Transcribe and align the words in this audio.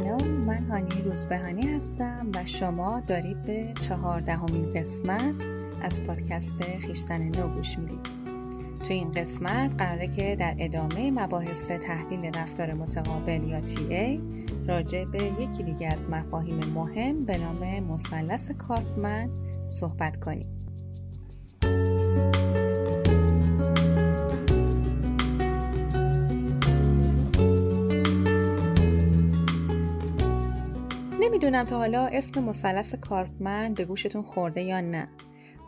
سلام 0.00 0.30
من 0.30 0.66
هانی 0.66 1.02
روزبهانی 1.04 1.66
هستم 1.66 2.26
و 2.34 2.44
شما 2.44 3.00
دارید 3.00 3.42
به 3.42 3.72
چهاردهمین 3.88 4.72
قسمت 4.72 5.44
از 5.82 6.02
پادکست 6.02 6.62
خیشتن 6.62 7.22
نو 7.22 7.48
گوش 7.54 7.78
می‌دید. 7.78 8.00
تو 8.78 8.92
این 8.92 9.10
قسمت 9.10 9.74
قراره 9.78 10.08
که 10.08 10.36
در 10.36 10.54
ادامه 10.58 11.10
مباحث 11.10 11.70
تحلیل 11.70 12.36
رفتار 12.36 12.74
متقابل 12.74 13.42
یا 13.42 13.60
تی 13.60 14.20
راجع 14.66 15.04
به 15.04 15.24
یکی 15.24 15.62
دیگه 15.62 15.92
از 15.92 16.10
مفاهیم 16.10 16.60
مهم 16.74 17.24
به 17.24 17.38
نام 17.38 17.80
مثلث 17.80 18.50
کارپمن 18.50 19.30
صحبت 19.66 20.16
کنیم. 20.16 20.55
نمی‌دونم 31.46 31.66
تا 31.66 31.78
حالا 31.78 32.06
اسم 32.06 32.44
مثلث 32.44 32.94
کارپمن 32.94 33.74
به 33.74 33.84
گوشتون 33.84 34.22
خورده 34.22 34.62
یا 34.62 34.80
نه. 34.80 35.08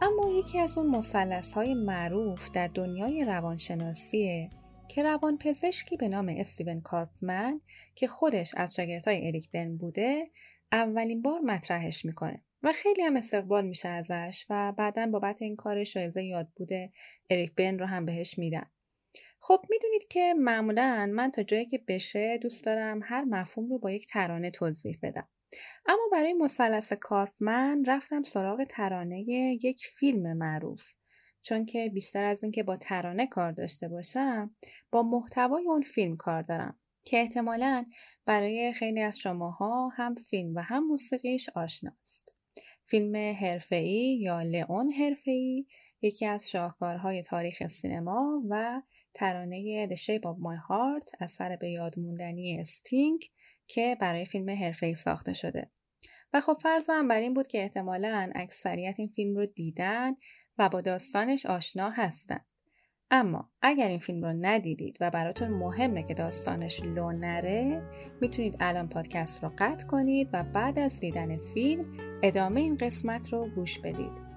اما 0.03 0.31
یکی 0.31 0.59
از 0.59 0.79
اون 0.79 0.87
مثلث 0.97 1.53
های 1.53 1.75
معروف 1.75 2.51
در 2.51 2.69
دنیای 2.69 3.25
روانشناسیه 3.25 4.51
که 4.89 5.03
روانپزشکی 5.03 5.97
به 5.97 6.09
نام 6.09 6.29
استیون 6.29 6.81
کارپمن 6.81 7.61
که 7.95 8.07
خودش 8.07 8.55
از 8.57 8.75
شاگردهای 8.75 9.29
اریک 9.29 9.51
برن 9.51 9.77
بوده 9.77 10.31
اولین 10.73 11.23
بار 11.23 11.41
مطرحش 11.41 12.05
می‌کنه 12.05 12.43
و 12.63 12.73
خیلی 12.73 13.03
هم 13.03 13.17
استقبال 13.17 13.67
میشه 13.67 13.89
ازش 13.89 14.47
و 14.51 14.73
بعدا 14.73 15.07
بابت 15.07 15.43
این 15.43 15.57
کارش 15.57 15.95
جایزه 15.95 16.25
یاد 16.25 16.49
بوده 16.57 16.93
اریک 17.31 17.55
برن 17.55 17.79
رو 17.79 17.87
هم 17.87 18.07
بهش 18.07 18.39
میدن. 18.39 18.67
خب 19.41 19.61
می‌دونید 19.71 20.09
که 20.09 20.35
معمولا 20.39 21.11
من 21.15 21.31
تا 21.31 21.43
جایی 21.43 21.67
که 21.67 21.81
بشه 21.89 22.39
دوست 22.39 22.65
دارم 22.65 23.01
هر 23.03 23.25
مفهوم 23.25 23.71
رو 23.71 23.79
با 23.79 23.91
یک 23.91 24.07
ترانه 24.07 24.51
توضیح 24.51 24.99
بدم. 25.03 25.29
اما 25.87 26.03
برای 26.13 26.33
مثلث 26.33 26.93
کارپمن 26.93 27.85
رفتم 27.87 28.23
سراغ 28.23 28.65
ترانه 28.65 29.21
یک 29.63 29.87
فیلم 29.97 30.37
معروف. 30.37 30.83
چون 31.43 31.67
که 31.67 31.91
بیشتر 31.95 32.25
از 32.25 32.43
اینکه 32.43 32.63
با 32.63 32.77
ترانه 32.77 33.27
کار 33.27 33.53
داشته 33.53 33.89
باشم 33.89 34.57
با 34.91 35.03
محتوای 35.03 35.67
اون 35.67 35.83
فیلم 35.83 36.17
کار 36.17 36.43
دارم. 36.43 36.79
که 37.05 37.17
احتمالا 37.21 37.87
برای 38.27 38.73
خیلی 38.73 39.01
از 39.01 39.19
شماها 39.19 39.89
هم 39.89 40.15
فیلم 40.15 40.55
و 40.55 40.61
هم 40.61 40.87
موسیقیش 40.87 41.49
آشناست. 41.49 42.33
فیلم 42.85 43.17
حرفه‌ای 43.17 44.19
یا 44.21 44.43
لئون 44.43 44.93
حرفه‌ای 44.93 45.67
یکی 46.03 46.27
از 46.27 46.51
شاهکارهای 46.51 47.23
تاریخ 47.23 47.67
سینما 47.67 48.43
و 48.49 48.83
ترانه 49.15 49.87
The 49.87 49.99
Shape 49.99 50.23
of 50.23 50.37
My 50.37 50.69
Heart 50.69 51.11
اثر 51.21 51.57
به 51.57 51.71
یاد 51.71 51.99
موندنی 51.99 52.61
استینگ 52.61 53.31
که 53.69 53.97
برای 54.01 54.25
فیلم 54.25 54.51
حرفه‌ای 54.51 54.95
ساخته 54.95 55.33
شده. 55.33 55.71
و 56.33 56.41
خب 56.41 56.59
فرضم 56.63 57.09
بر 57.09 57.21
این 57.21 57.35
بود 57.35 57.47
که 57.47 57.63
احتمالا 57.63 58.31
اکثریت 58.35 58.95
این 58.99 59.09
فیلم 59.09 59.37
رو 59.37 59.47
دیدن 59.47 60.13
و 60.59 60.69
با 60.69 60.81
داستانش 60.81 61.47
آشنا 61.47 61.91
هستن. 61.91 62.41
اما 63.11 63.51
اگر 63.63 63.89
این 63.89 63.99
فیلم 63.99 64.25
رو 64.25 64.33
ندیدید 64.33 64.97
و 65.01 65.11
براتون 65.11 65.49
مهمه 65.49 66.03
که 66.03 66.15
داستانش 66.15 66.83
لو 66.83 67.13
نره 67.13 67.83
می‌تونید 68.21 68.57
الان 68.61 68.89
پادکست 68.89 69.45
رو 69.45 69.53
قطع 69.59 69.87
کنید 69.87 70.29
و 70.33 70.43
بعد 70.43 70.79
از 70.79 71.01
دیدن 71.01 71.39
فیلم 71.55 71.97
ادامه 72.23 72.61
این 72.61 72.77
قسمت 72.77 73.33
رو 73.33 73.49
گوش 73.55 73.79
بدید. 73.79 74.28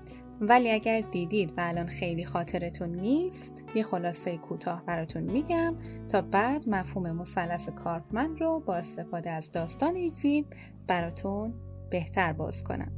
ولی 0.41 0.71
اگر 0.71 1.01
دیدید 1.01 1.53
و 1.57 1.61
الان 1.61 1.85
خیلی 1.85 2.25
خاطرتون 2.25 2.89
نیست 2.89 3.63
یه 3.75 3.83
خلاصه 3.83 4.37
کوتاه 4.37 4.85
براتون 4.85 5.23
میگم 5.23 5.75
تا 6.09 6.21
بعد 6.21 6.69
مفهوم 6.69 7.11
مثلث 7.11 7.69
کارپمن 7.69 8.37
رو 8.37 8.59
با 8.59 8.75
استفاده 8.75 9.29
از 9.29 9.51
داستان 9.51 9.95
این 9.95 10.11
فیلم 10.11 10.47
براتون 10.87 11.53
بهتر 11.89 12.33
باز 12.33 12.63
کنم. 12.63 12.91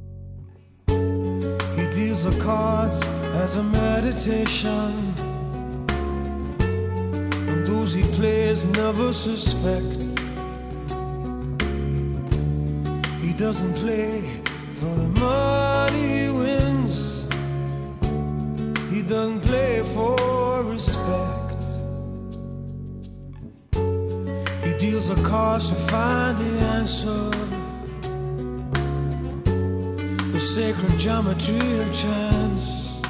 Cards 2.46 3.00
as 3.44 3.52
a 3.56 3.62
meditation. 3.62 5.14
He 7.94 8.02
plays 8.02 8.60
suspect. 9.26 10.00
He 13.22 13.32
doesn't 13.44 13.74
play 13.74 14.40
for 14.78 14.92
the 15.02 15.08
money 15.20 16.33
He 18.94 19.02
doesn't 19.02 19.40
play 19.40 19.82
for 19.92 20.62
respect. 20.62 21.62
He 24.64 24.72
deals 24.78 25.10
a 25.10 25.16
cards 25.24 25.70
to 25.70 25.74
find 25.74 26.38
the 26.38 26.64
answer. 26.76 27.30
The 30.30 30.38
sacred 30.38 30.96
geometry 30.96 31.80
of 31.80 31.92
chance. 31.92 33.00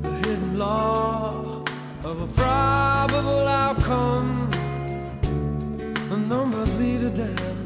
The 0.00 0.12
hidden 0.24 0.58
law 0.58 1.62
of 2.04 2.22
a 2.22 2.28
probable 2.28 3.46
outcome. 3.46 4.50
The 6.08 6.16
numbers 6.16 6.78
lead 6.78 7.02
a 7.02 7.10
dance. 7.10 7.57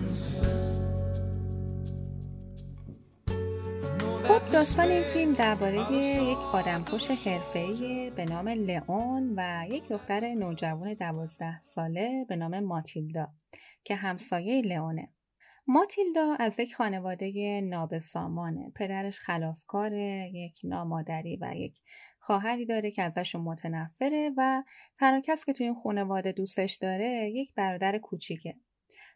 داستان 4.52 4.88
این 4.88 5.02
فیلم 5.02 5.32
درباره 5.32 5.92
یک 6.22 6.38
آدمکش 6.38 7.10
حرفه‌ای 7.28 8.10
به 8.10 8.24
نام 8.24 8.48
لئون 8.48 9.34
و 9.36 9.66
یک 9.68 9.88
دختر 9.88 10.34
نوجوان 10.34 10.94
دوازده 10.94 11.58
ساله 11.58 12.26
به 12.28 12.36
نام 12.36 12.60
ماتیلدا 12.60 13.28
که 13.84 13.94
همسایه 13.94 14.62
لئونه. 14.62 15.12
ماتیلدا 15.66 16.36
از 16.38 16.60
یک 16.60 16.74
خانواده 16.74 17.60
نابسامانه. 17.60 18.72
پدرش 18.76 19.18
خلافکاره، 19.18 20.30
یک 20.34 20.60
نامادری 20.64 21.38
و 21.41 21.54
یک 21.56 21.80
خواهری 22.20 22.66
داره 22.66 22.91
که 22.91 23.02
ازشون 23.02 23.41
متنفره 23.41 24.30
و 24.36 24.62
تنها 24.98 25.20
کس 25.20 25.44
که 25.44 25.52
توی 25.52 25.66
این 25.66 25.80
خانواده 25.82 26.32
دوستش 26.32 26.76
داره 26.76 27.30
یک 27.34 27.54
برادر 27.54 27.98
کوچیکه. 27.98 28.54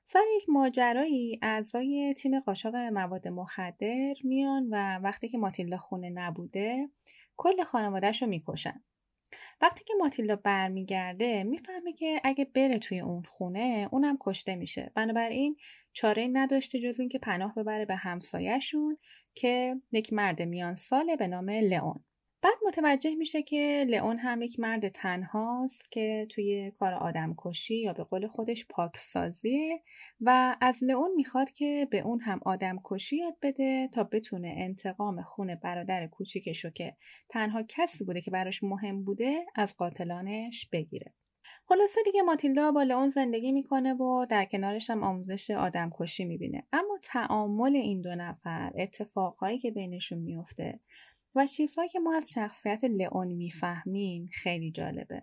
سر 0.09 0.25
یک 0.37 0.49
ماجرایی 0.49 1.39
اعضای 1.43 2.15
تیم 2.15 2.41
قاچاق 2.41 2.77
مواد 2.77 3.29
مخدر 3.29 4.15
میان 4.25 4.69
و 4.71 4.99
وقتی 4.99 5.29
که 5.29 5.39
ماتیلدا 5.39 5.77
خونه 5.77 6.11
نبوده 6.11 6.89
کل 7.37 7.65
خانوادهش 7.65 8.23
رو 8.23 8.29
می‌کشن. 8.29 8.85
وقتی 9.61 9.85
که 9.85 9.95
ماتیلدا 9.99 10.37
برمیگرده 10.37 11.45
می‌فهمه 11.45 11.93
که 11.93 12.21
اگه 12.25 12.45
بره 12.45 12.79
توی 12.79 13.01
اون 13.01 13.23
خونه 13.23 13.89
اونم 13.93 14.17
کشته 14.21 14.57
میشه. 14.57 14.93
بنابراین 14.95 15.57
چاره 15.93 16.29
نداشته 16.33 16.81
جز 16.81 17.01
اینکه 17.01 17.19
پناه 17.19 17.55
ببره 17.55 17.85
به 17.85 17.97
همسایهشون 17.97 18.99
که 19.35 19.81
یک 19.93 20.13
مرد 20.13 20.43
میان 20.43 20.75
ساله 20.75 21.17
به 21.17 21.27
نام 21.27 21.51
لئون. 21.51 22.05
بعد 22.43 22.55
متوجه 22.67 23.15
میشه 23.15 23.43
که 23.43 23.87
لئون 23.89 24.19
هم 24.19 24.43
یک 24.43 24.61
مرد 24.61 24.89
تنهاست 24.89 25.91
که 25.91 26.27
توی 26.31 26.71
کار 26.71 26.95
آدم 26.95 27.35
کشی 27.39 27.77
یا 27.77 27.93
به 27.93 28.05
قول 28.05 28.27
خودش 28.27 28.67
پاکسازیه 28.71 29.83
و 30.21 30.57
از 30.61 30.85
لئون 30.85 31.11
می‌خواد 31.17 31.51
که 31.53 31.89
به 31.91 32.01
اون 32.01 32.21
هم 32.21 32.41
آدم 32.45 32.77
کشی 32.85 33.17
یاد 33.17 33.37
بده 33.43 33.89
تا 33.89 34.05
بتونه 34.05 34.55
انتقام 34.57 35.23
خون 35.23 35.55
برادر 35.55 36.07
کوچیکشو 36.07 36.71
که 36.71 36.97
تنها 37.29 37.63
کسی 37.63 38.05
بوده 38.05 38.21
که 38.21 38.31
براش 38.31 38.63
مهم 38.63 39.05
بوده 39.05 39.47
از 39.55 39.77
قاتلانش 39.77 40.69
بگیره. 40.73 41.15
خلاصه 41.65 42.01
دیگه 42.05 42.23
ماتیلدا 42.23 42.73
با 42.73 42.83
لئون 42.83 43.09
زندگی 43.09 43.53
می‌کنه 43.53 43.95
و 43.95 44.27
در 44.31 44.45
کنارش 44.45 44.91
هم 44.91 45.05
آموزش 45.05 45.51
آدم 45.51 45.91
کشی 45.99 46.25
می‌بینه 46.25 46.67
اما 46.73 46.99
تعامل 47.03 47.77
این 47.77 48.01
دو 48.01 48.15
نفر 48.15 48.73
اتفاقهایی 48.77 49.59
که 49.59 49.71
بینشون 49.71 50.19
میفته 50.19 50.81
و 51.37 51.47
چیزهایی 51.47 51.89
که 51.89 51.99
ما 51.99 52.17
از 52.17 52.31
شخصیت 52.31 52.85
لئون 52.85 53.29
می‌فهمیم 53.29 54.29
خیلی 54.33 54.71
جالبه. 54.71 55.23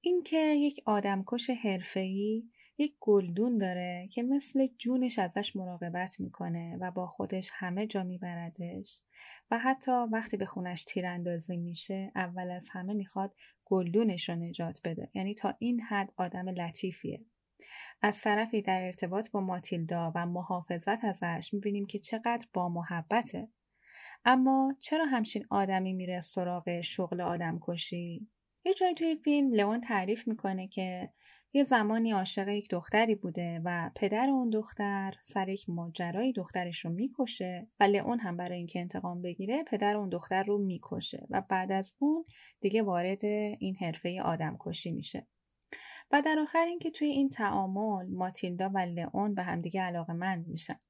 اینکه 0.00 0.36
یک 0.36 0.82
آدمکش 0.86 1.50
حرفه‌ای 1.50 2.44
یک 2.78 2.94
گلدون 3.00 3.58
داره 3.58 4.08
که 4.12 4.22
مثل 4.22 4.66
جونش 4.78 5.18
ازش 5.18 5.56
مراقبت 5.56 6.20
می‌کنه 6.20 6.78
و 6.80 6.90
با 6.90 7.06
خودش 7.06 7.50
همه 7.54 7.86
جا 7.86 8.02
میبردش 8.02 9.00
و 9.50 9.58
حتی 9.58 9.92
وقتی 9.92 10.36
به 10.36 10.46
خونش 10.46 10.84
تیراندازی 10.84 11.56
میشه 11.56 12.12
اول 12.14 12.50
از 12.50 12.68
همه 12.72 12.94
می‌خواد 12.94 13.34
گلدونش 13.64 14.28
رو 14.28 14.34
نجات 14.34 14.80
بده. 14.84 15.10
یعنی 15.14 15.34
تا 15.34 15.54
این 15.58 15.80
حد 15.80 16.12
آدم 16.16 16.48
لطیفیه. 16.48 17.24
از 18.02 18.20
طرفی 18.20 18.62
در 18.62 18.82
ارتباط 18.82 19.30
با 19.30 19.40
ماتیلدا 19.40 20.12
و 20.14 20.26
محافظت 20.26 21.04
ازش 21.04 21.50
می‌بینیم 21.52 21.86
که 21.86 21.98
چقدر 21.98 22.46
با 22.52 22.68
محبته. 22.68 23.48
اما 24.24 24.74
چرا 24.78 25.04
همچین 25.04 25.44
آدمی 25.50 25.92
میره 25.92 26.20
سراغ 26.20 26.80
شغل 26.80 27.20
آدم 27.20 27.58
کشی؟ 27.62 28.28
یه 28.64 28.74
جایی 28.74 28.94
توی 28.94 29.16
فیلم 29.24 29.52
لئون 29.52 29.80
تعریف 29.80 30.28
می‌کنه 30.28 30.68
که 30.68 31.10
یه 31.52 31.64
زمانی 31.64 32.12
عاشق 32.12 32.48
یک 32.48 32.70
دختری 32.70 33.14
بوده 33.14 33.60
و 33.64 33.90
پدر 33.96 34.28
اون 34.30 34.50
دختر 34.50 35.14
سر 35.22 35.48
یک 35.48 35.68
ماجرای 35.68 36.32
دخترش 36.32 36.84
رو 36.84 36.90
می‌کشه 36.90 37.68
و 37.80 37.84
لئون 37.84 38.18
هم 38.18 38.36
برای 38.36 38.58
اینکه 38.58 38.80
انتقام 38.80 39.22
بگیره 39.22 39.64
پدر 39.64 39.96
اون 39.96 40.08
دختر 40.08 40.42
رو 40.42 40.58
می‌کشه 40.58 41.26
و 41.30 41.40
بعد 41.48 41.72
از 41.72 41.94
اون 41.98 42.24
دیگه 42.60 42.82
وارد 42.82 43.24
این 43.58 43.76
حرفه 43.76 44.22
آدم 44.22 44.56
کشی 44.60 44.92
میشه. 44.92 45.26
و 46.10 46.22
در 46.22 46.38
آخر 46.38 46.64
اینکه 46.64 46.90
توی 46.90 47.08
این 47.08 47.28
تعامل 47.28 48.06
ماتیلدا 48.10 48.70
و 48.74 48.78
لئون 48.78 49.34
به 49.34 49.42
همدیگه 49.42 49.82
علاقه 49.82 50.12
مند 50.12 50.46
میشن 50.48 50.80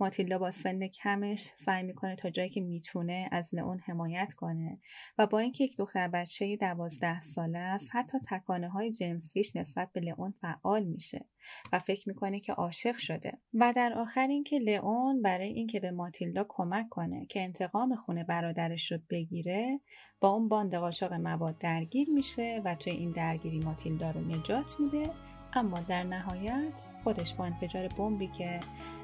ماتیلدا 0.00 0.38
با 0.38 0.50
سن 0.50 0.86
کمش 0.86 1.50
سعی 1.56 1.82
می‌کنه 1.82 2.16
تا 2.16 2.30
جایی 2.30 2.50
که 2.50 2.60
می‌تونه 2.60 3.28
از 3.32 3.54
لئون 3.54 3.78
حمایت 3.78 4.32
کنه 4.32 4.80
و 5.18 5.26
با 5.26 5.38
اینکه 5.38 5.64
یک 5.64 5.76
دختر 5.76 6.08
بچه 6.08 6.56
دوازده 6.56 7.20
ساله 7.20 7.58
است 7.58 7.90
حتی 7.92 8.18
تکانه 8.30 8.68
های 8.68 8.90
جنسیش 8.90 9.56
نسبت 9.56 9.92
به 9.92 10.00
لئون 10.00 10.30
فعال 10.30 10.84
میشه 10.84 11.26
و 11.72 11.78
فکر 11.78 12.08
می‌کنه 12.08 12.40
که 12.40 12.52
عاشق 12.52 12.96
شده. 12.96 13.38
و 13.54 13.72
در 13.76 13.92
آخر 13.92 14.26
اینکه 14.26 14.58
لئون 14.58 15.22
برای 15.22 15.48
اینکه 15.48 15.80
به 15.80 15.90
ماتیلدا 15.90 16.46
کمک 16.48 16.88
کنه 16.88 17.26
که 17.26 17.40
انتقام 17.40 17.96
خونه 17.96 18.24
برادرش 18.24 18.92
رو 18.92 18.98
بگیره 19.10 19.80
با 20.20 20.28
اون 20.28 20.48
باند 20.48 20.74
قاچاق 20.74 21.12
مواد 21.12 21.58
درگیر 21.58 22.10
میشه 22.10 22.62
و 22.64 22.74
توی 22.74 22.92
این 22.92 23.12
درگیری 23.12 23.58
ماتیلدا 23.58 24.10
رو 24.10 24.20
نجات 24.20 24.76
میده 24.80 25.10
اما 25.56 25.80
در 25.80 26.02
نهایت 26.02 26.84
خودش 27.04 27.34
با 27.34 27.44
انفجار 27.44 27.88
بمبی 27.88 28.26
که 28.26 28.60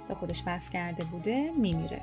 به 0.09 0.15
خودش 0.15 0.43
بس 0.43 0.71
کرده 0.71 1.05
بوده 1.05 1.51
میمیره. 1.51 2.01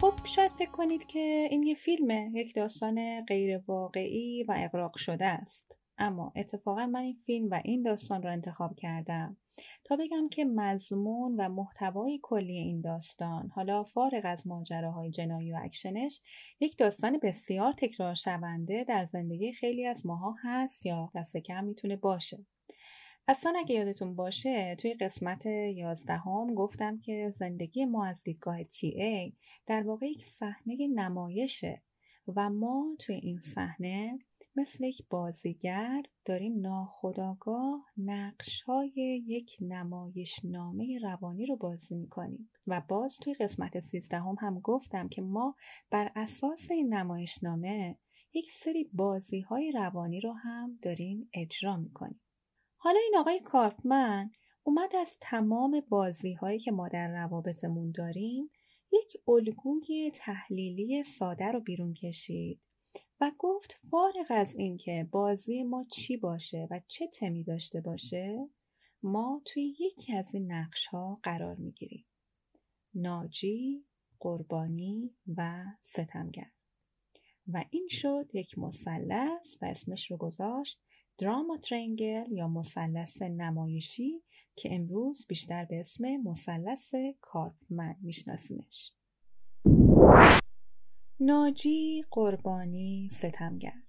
خب 0.00 0.12
شاید 0.24 0.52
فکر 0.52 0.70
کنید 0.70 1.06
که 1.06 1.48
این 1.50 1.62
یه 1.62 1.74
فیلمه. 1.74 2.30
یک 2.34 2.54
داستان 2.54 3.24
غیر 3.24 3.60
واقعی 3.66 4.44
و 4.44 4.54
اقراق 4.56 4.96
شده 4.96 5.26
است. 5.26 5.78
اما 5.98 6.32
اتفاقا 6.36 6.86
من 6.86 7.00
این 7.00 7.16
فیلم 7.26 7.50
و 7.50 7.60
این 7.64 7.82
داستان 7.82 8.22
رو 8.22 8.30
انتخاب 8.30 8.76
کردم. 8.76 9.36
تا 9.84 9.96
بگم 9.96 10.28
که 10.28 10.44
مضمون 10.44 11.36
و 11.36 11.48
محتوای 11.48 12.20
کلی 12.22 12.56
این 12.56 12.80
داستان 12.80 13.50
حالا 13.54 13.84
فارغ 13.84 14.22
از 14.24 14.46
ماجراهای 14.46 15.10
جنایی 15.10 15.52
و 15.52 15.58
اکشنش 15.62 16.20
یک 16.60 16.76
داستان 16.76 17.18
بسیار 17.22 17.72
تکرار 17.72 18.14
شونده 18.14 18.84
در 18.84 19.04
زندگی 19.04 19.52
خیلی 19.52 19.86
از 19.86 20.06
ماها 20.06 20.36
هست 20.42 20.86
یا 20.86 21.10
دست 21.14 21.36
کم 21.36 21.64
می‌تونه 21.64 21.96
باشه. 21.96 22.46
اصلا 23.28 23.52
اگه 23.58 23.74
یادتون 23.74 24.16
باشه 24.16 24.76
توی 24.78 24.94
قسمت 24.94 25.46
یازدهم 25.46 26.54
گفتم 26.54 26.98
که 26.98 27.30
زندگی 27.34 27.84
ما 27.84 28.06
از 28.06 28.22
دیدگاه 28.22 28.62
تی 28.62 29.02
ای 29.02 29.32
در 29.66 29.82
واقع 29.82 30.06
یک 30.06 30.26
صحنه 30.26 30.88
نمایشه 30.94 31.82
و 32.36 32.50
ما 32.50 32.96
توی 32.98 33.14
این 33.14 33.40
صحنه 33.40 34.18
مثل 34.56 34.84
یک 34.84 35.08
بازیگر 35.10 36.02
داریم 36.24 36.60
ناخداگاه 36.60 37.84
نقش 37.96 38.62
های 38.62 39.22
یک 39.26 39.56
نمایشنامه 39.60 40.98
روانی 41.02 41.46
رو 41.46 41.56
بازی 41.56 41.94
می‌کنیم. 41.94 42.50
و 42.66 42.82
باز 42.88 43.18
توی 43.18 43.34
قسمت 43.34 43.80
سیزدهم 43.80 44.36
هم, 44.40 44.60
گفتم 44.60 45.08
که 45.08 45.22
ما 45.22 45.54
بر 45.90 46.12
اساس 46.16 46.70
این 46.70 46.94
نمایشنامه 46.94 47.98
یک 48.32 48.52
سری 48.52 48.90
بازی 48.92 49.40
های 49.40 49.72
روانی 49.72 50.20
رو 50.20 50.32
هم 50.32 50.78
داریم 50.82 51.30
اجرا 51.34 51.76
می‌کنیم. 51.76 52.20
حالا 52.76 52.98
این 53.04 53.16
آقای 53.18 53.40
کارپمن 53.40 54.30
اومد 54.62 54.96
از 54.96 55.16
تمام 55.20 55.82
بازی 55.88 56.32
هایی 56.32 56.58
که 56.58 56.72
ما 56.72 56.88
در 56.88 57.08
روابطمون 57.08 57.90
داریم 57.90 58.50
یک 58.92 59.22
الگوی 59.28 60.10
تحلیلی 60.14 61.04
ساده 61.04 61.52
رو 61.52 61.60
بیرون 61.60 61.94
کشید. 61.94 62.69
و 63.20 63.32
گفت 63.38 63.78
فارغ 63.90 64.26
از 64.30 64.54
اینکه 64.54 65.08
بازی 65.10 65.62
ما 65.62 65.84
چی 65.92 66.16
باشه 66.16 66.68
و 66.70 66.80
چه 66.86 67.06
تمی 67.06 67.44
داشته 67.44 67.80
باشه 67.80 68.48
ما 69.02 69.42
توی 69.44 69.74
یکی 69.80 70.12
از 70.16 70.34
این 70.34 70.52
نقش 70.52 70.86
ها 70.86 71.20
قرار 71.22 71.56
می‌گیریم. 71.56 72.06
ناجی، 72.94 73.84
قربانی 74.20 75.14
و 75.36 75.64
ستمگر. 75.80 76.50
و 77.52 77.64
این 77.70 77.88
شد 77.90 78.30
یک 78.34 78.58
مثلث 78.58 79.58
و 79.62 79.64
اسمش 79.64 80.10
رو 80.10 80.16
گذاشت 80.16 80.80
دراما 81.18 81.58
ترینگل 81.58 82.32
یا 82.32 82.48
مثلث 82.48 83.22
نمایشی 83.22 84.22
که 84.56 84.74
امروز 84.74 85.26
بیشتر 85.26 85.64
به 85.64 85.80
اسم 85.80 86.16
مثلث 86.16 86.94
کارپمن 87.20 87.96
میشناسیمش. 88.00 88.92
ناجی 91.22 92.04
قربانی 92.10 93.08
ستمگر. 93.12 93.82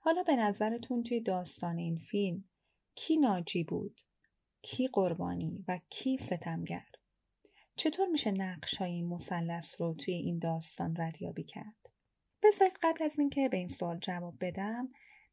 حالا 0.00 0.22
به 0.22 0.36
نظرتون 0.36 1.02
توی 1.02 1.20
داستان 1.20 1.78
این 1.78 1.98
فیلم 1.98 2.44
کی 2.94 3.16
ناجی 3.16 3.64
بود 3.64 4.00
کی 4.62 4.88
قربانی 4.92 5.64
و 5.68 5.78
کی 5.90 6.18
ستمگر؟ 6.18 6.86
چطور 7.76 8.08
میشه 8.08 8.30
نقش 8.30 8.76
های 8.76 8.90
این 8.90 9.08
مثلث 9.08 9.80
رو 9.80 9.94
توی 9.94 10.14
این 10.14 10.38
داستان 10.38 10.96
ردیابی 10.98 11.44
کرد؟ 11.44 11.90
بذارید 12.42 12.78
قبل 12.82 13.04
از 13.04 13.18
اینکه 13.18 13.48
به 13.48 13.56
این 13.56 13.68
سوال 13.68 13.98
جواب 13.98 14.34
بدم 14.40 14.88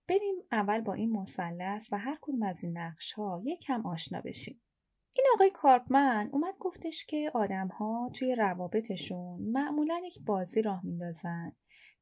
بریم 0.08 0.36
اول 0.52 0.82
با 0.82 0.94
این 0.94 1.12
مثلث 1.12 1.94
و 1.94 1.98
هر 1.98 2.18
کدوم 2.22 2.44
از 2.44 2.64
این 2.64 2.78
نقش 2.78 3.12
ها 3.12 3.42
یکم 3.46 3.86
آشنا 3.86 4.22
بشیم. 4.22 4.62
این 5.18 5.26
آقای 5.34 5.52
کارپمن 5.52 6.30
اومد 6.32 6.56
گفتش 6.60 7.06
که 7.06 7.32
آدم 7.34 7.68
ها 7.68 8.12
توی 8.16 8.36
روابطشون 8.36 9.42
معمولا 9.42 10.02
یک 10.06 10.24
بازی 10.26 10.62
راه 10.62 10.86
میندازن 10.86 11.52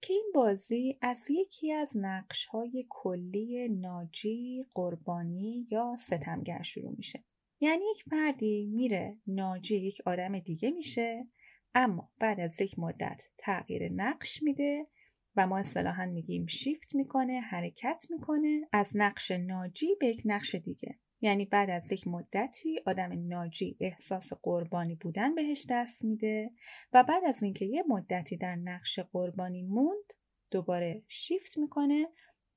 که 0.01 0.13
این 0.13 0.31
بازی 0.33 0.99
از 1.01 1.25
یکی 1.29 1.73
از 1.73 1.91
نقش 1.95 2.45
های 2.45 2.85
کلی 2.89 3.69
ناجی، 3.69 4.65
قربانی 4.75 5.67
یا 5.71 5.95
ستمگر 5.99 6.61
شروع 6.61 6.93
میشه. 6.97 7.23
یعنی 7.59 7.83
یک 7.91 8.03
فردی 8.09 8.65
میره 8.73 9.17
ناجی 9.27 9.77
یک 9.77 10.01
آدم 10.05 10.39
دیگه 10.39 10.71
میشه 10.71 11.27
اما 11.75 12.11
بعد 12.19 12.39
از 12.39 12.61
یک 12.61 12.79
مدت 12.79 13.21
تغییر 13.37 13.91
نقش 13.91 14.43
میده 14.43 14.87
و 15.35 15.47
ما 15.47 15.57
اصطلاحا 15.57 16.05
میگیم 16.05 16.45
شیفت 16.45 16.95
می‌کنه 16.95 17.39
حرکت 17.39 18.05
می‌کنه 18.09 18.67
از 18.71 18.91
نقش 18.95 19.31
ناجی 19.31 19.95
به 19.99 20.07
یک 20.07 20.21
نقش 20.25 20.55
دیگه 20.55 20.99
یعنی 21.25 21.45
بعد 21.45 21.69
از 21.69 21.91
یک 21.91 22.07
مدتی 22.07 22.79
آدم 22.85 23.27
ناجی 23.27 23.77
احساس 23.79 24.33
قربانی 24.33 24.95
بودن 24.95 25.35
بهش 25.35 25.65
دست 25.69 26.05
میده 26.05 26.51
و 26.93 27.03
بعد 27.03 27.23
از 27.23 27.43
اینکه 27.43 27.65
یه 27.65 27.83
مدتی 27.87 28.37
در 28.37 28.55
نقش 28.55 28.99
قربانی 28.99 29.63
موند 29.63 30.13
دوباره 30.51 31.03
شیفت 31.07 31.57
می‌کنه 31.57 32.07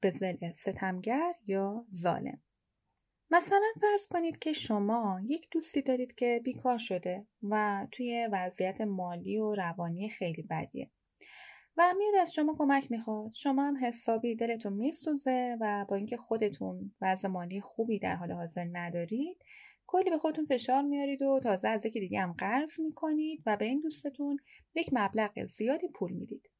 به 0.00 0.10
زل 0.10 0.52
ستمگر 0.52 1.32
یا 1.46 1.87
ظالم. 1.94 2.42
مثلا 3.30 3.72
فرض 3.80 4.06
کنید 4.06 4.38
که 4.38 4.52
شما 4.52 5.20
یک 5.26 5.48
دوستی 5.50 5.82
دارید 5.82 6.14
که 6.14 6.40
بیکار 6.44 6.78
شده 6.78 7.26
و 7.42 7.87
توی 7.92 8.28
وضعیت 8.32 8.80
مالی 8.80 9.38
و 9.38 9.54
روانی 9.54 10.08
خیلی 10.08 10.42
بدیه. 10.42 10.90
و 11.78 11.94
میاد 11.99 12.14
از 12.14 12.35
شما 12.35 12.54
کمک 12.58 12.90
می‌خواد. 12.90 13.32
شما 13.32 13.62
هم 13.62 13.85
حسابی 13.85 14.37
دلتون 14.37 14.73
میسوزه 14.73 15.56
و 15.61 15.87
با 15.88 15.97
اینکه 15.97 16.16
خودتون 16.16 16.92
وضع 17.00 17.28
مالی 17.28 17.61
خوبی 17.61 17.99
در 17.99 18.14
حال 18.14 18.32
حاضر 18.32 18.66
ندارید 18.73 19.37
کلی 19.87 20.11
به 20.11 20.18
خودتون 20.18 20.47
فشار 20.47 20.82
میارید 20.82 21.23
و 21.23 21.40
تازه 21.42 21.68
از 21.68 21.87
یکی 21.87 22.00
دیگه 22.00 22.20
هم 22.20 22.32
قرض 22.32 22.80
می‌کنید 22.80 23.42
و 23.47 23.56
به 23.56 23.64
این 23.64 23.80
دوستتون 23.80 24.38
یک 24.75 24.90
مبلغ 24.92 25.47
زیادی 25.47 25.88
پول 25.88 26.12
می‌دید. 26.12 26.50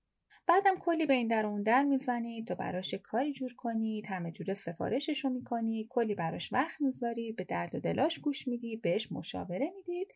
بعدم 0.47 0.79
کلی 0.79 1.07
به 1.07 1.15
این 1.15 1.29
در 1.29 1.47
اون 1.47 1.63
در 1.63 1.85
می‌زنید 1.85 2.47
تا 2.47 2.55
براش 2.55 2.95
کاری 2.95 3.33
جور 3.33 3.55
کنید 3.57 4.07
همه 4.07 4.33
جوره 4.33 4.55
سفارشش 4.55 5.25
رو 5.25 5.31
می‌کنید 5.31 5.89
کلی 5.91 6.15
براش 6.15 6.53
وقت 6.53 6.81
می‌ذارید 6.81 7.37
به 7.37 7.45
درد 7.45 7.75
و 7.75 7.81
دلاش 7.81 8.19
گوش 8.19 8.49
می‌دید 8.49 8.83
بهش 8.83 9.13
مشاوره 9.13 9.73
می‌دید 9.77 10.09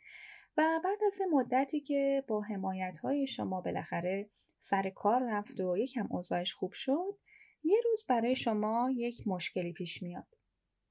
و 0.57 0.81
بعد 0.85 0.99
از 1.07 1.19
مدتی 1.33 1.81
که 1.81 2.25
با 2.29 2.41
حمایت 2.41 2.97
های 2.99 3.27
شما 3.27 3.61
بالاخره 3.61 4.29
سر 4.65 4.91
کار 4.91 5.23
رفت 5.31 5.61
و 5.61 5.77
یکم 5.79 6.09
اوضاعش 6.11 6.55
خوب 6.55 6.73
شد 6.73 7.19
یه 7.65 7.81
روز 7.85 8.05
برای 8.09 8.37
شما 8.37 8.91
یک 8.97 9.27
مشکلی 9.27 9.73
پیش 9.73 10.03
میاد. 10.03 10.27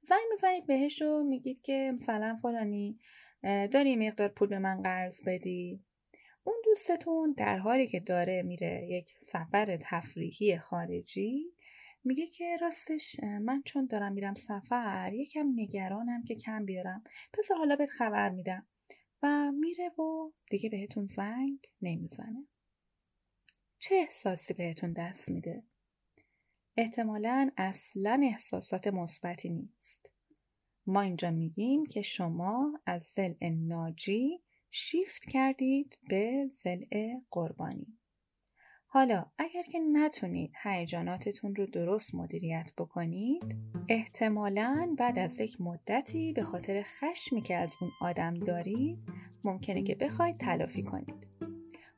زنگ 0.01 0.19
می‌زنید 0.31 0.65
بهش 0.65 1.01
و 1.01 1.23
میگید 1.23 1.61
که 1.61 1.91
مثلا 1.93 2.37
فلانی 2.41 2.99
داری 3.43 3.95
مقدار 3.95 4.27
پول 4.27 4.49
به 4.49 4.59
من 4.59 4.81
قرض 4.81 5.21
بدی. 5.25 5.83
اون 6.43 6.55
دوستتون 6.65 7.33
در 7.37 7.57
حالی 7.57 7.87
که 7.87 7.99
داره 7.99 8.43
میره 8.43 8.87
یک 8.89 9.13
سفر 9.23 9.77
تفریحی 9.81 10.57
خارجی 10.57 11.53
میگه 12.03 12.27
که 12.27 12.57
راستش 12.61 13.19
من 13.19 13.61
چون 13.65 13.85
دارم 13.85 14.13
میرم 14.13 14.33
سفر 14.33 15.11
یکم 15.13 15.47
نگرانم 15.55 16.23
که 16.23 16.35
کم 16.35 16.65
بیارم. 16.65 17.03
پس 17.33 17.51
حالا 17.57 17.75
بهت 17.75 17.89
خبر 17.89 18.29
میدم. 18.29 18.67
و 19.23 19.51
میره 19.51 19.89
و 19.89 20.31
دیگه 20.49 20.69
بهتون 20.69 21.07
زنگ 21.07 21.59
نمی‌زنه. 21.81 22.47
چه 23.81 23.95
احساسی 23.95 24.53
بهتون 24.53 24.93
دست 24.93 25.29
میده؟ 25.29 25.63
احتمالا 26.77 27.51
اصلا 27.57 28.21
احساسات 28.23 28.87
مثبتی 28.87 29.49
نیست. 29.49 30.09
ما 30.85 31.01
اینجا 31.01 31.31
میگیم 31.31 31.85
که 31.85 32.01
شما 32.01 32.79
از 32.85 33.03
زل 33.03 33.33
ناجی 33.41 34.41
شیفت 34.71 35.25
کردید 35.25 35.97
به 36.09 36.49
زل 36.53 36.83
قربانی. 37.31 37.97
حالا 38.85 39.25
اگر 39.37 39.63
که 39.63 39.79
نتونید 39.79 40.51
هیجاناتتون 40.63 41.55
رو 41.55 41.65
درست 41.65 42.15
مدیریت 42.15 42.71
بکنید 42.77 43.55
احتمالا 43.89 44.95
بعد 44.97 45.19
از 45.19 45.39
یک 45.39 45.61
مدتی 45.61 46.33
به 46.33 46.43
خاطر 46.43 46.83
خشمی 46.83 47.41
که 47.41 47.55
از 47.55 47.75
اون 47.81 47.91
آدم 48.01 48.39
دارید 48.39 48.99
ممکنه 49.43 49.83
که 49.83 49.95
بخواید 49.95 50.37
تلافی 50.37 50.83
کنید 50.83 51.50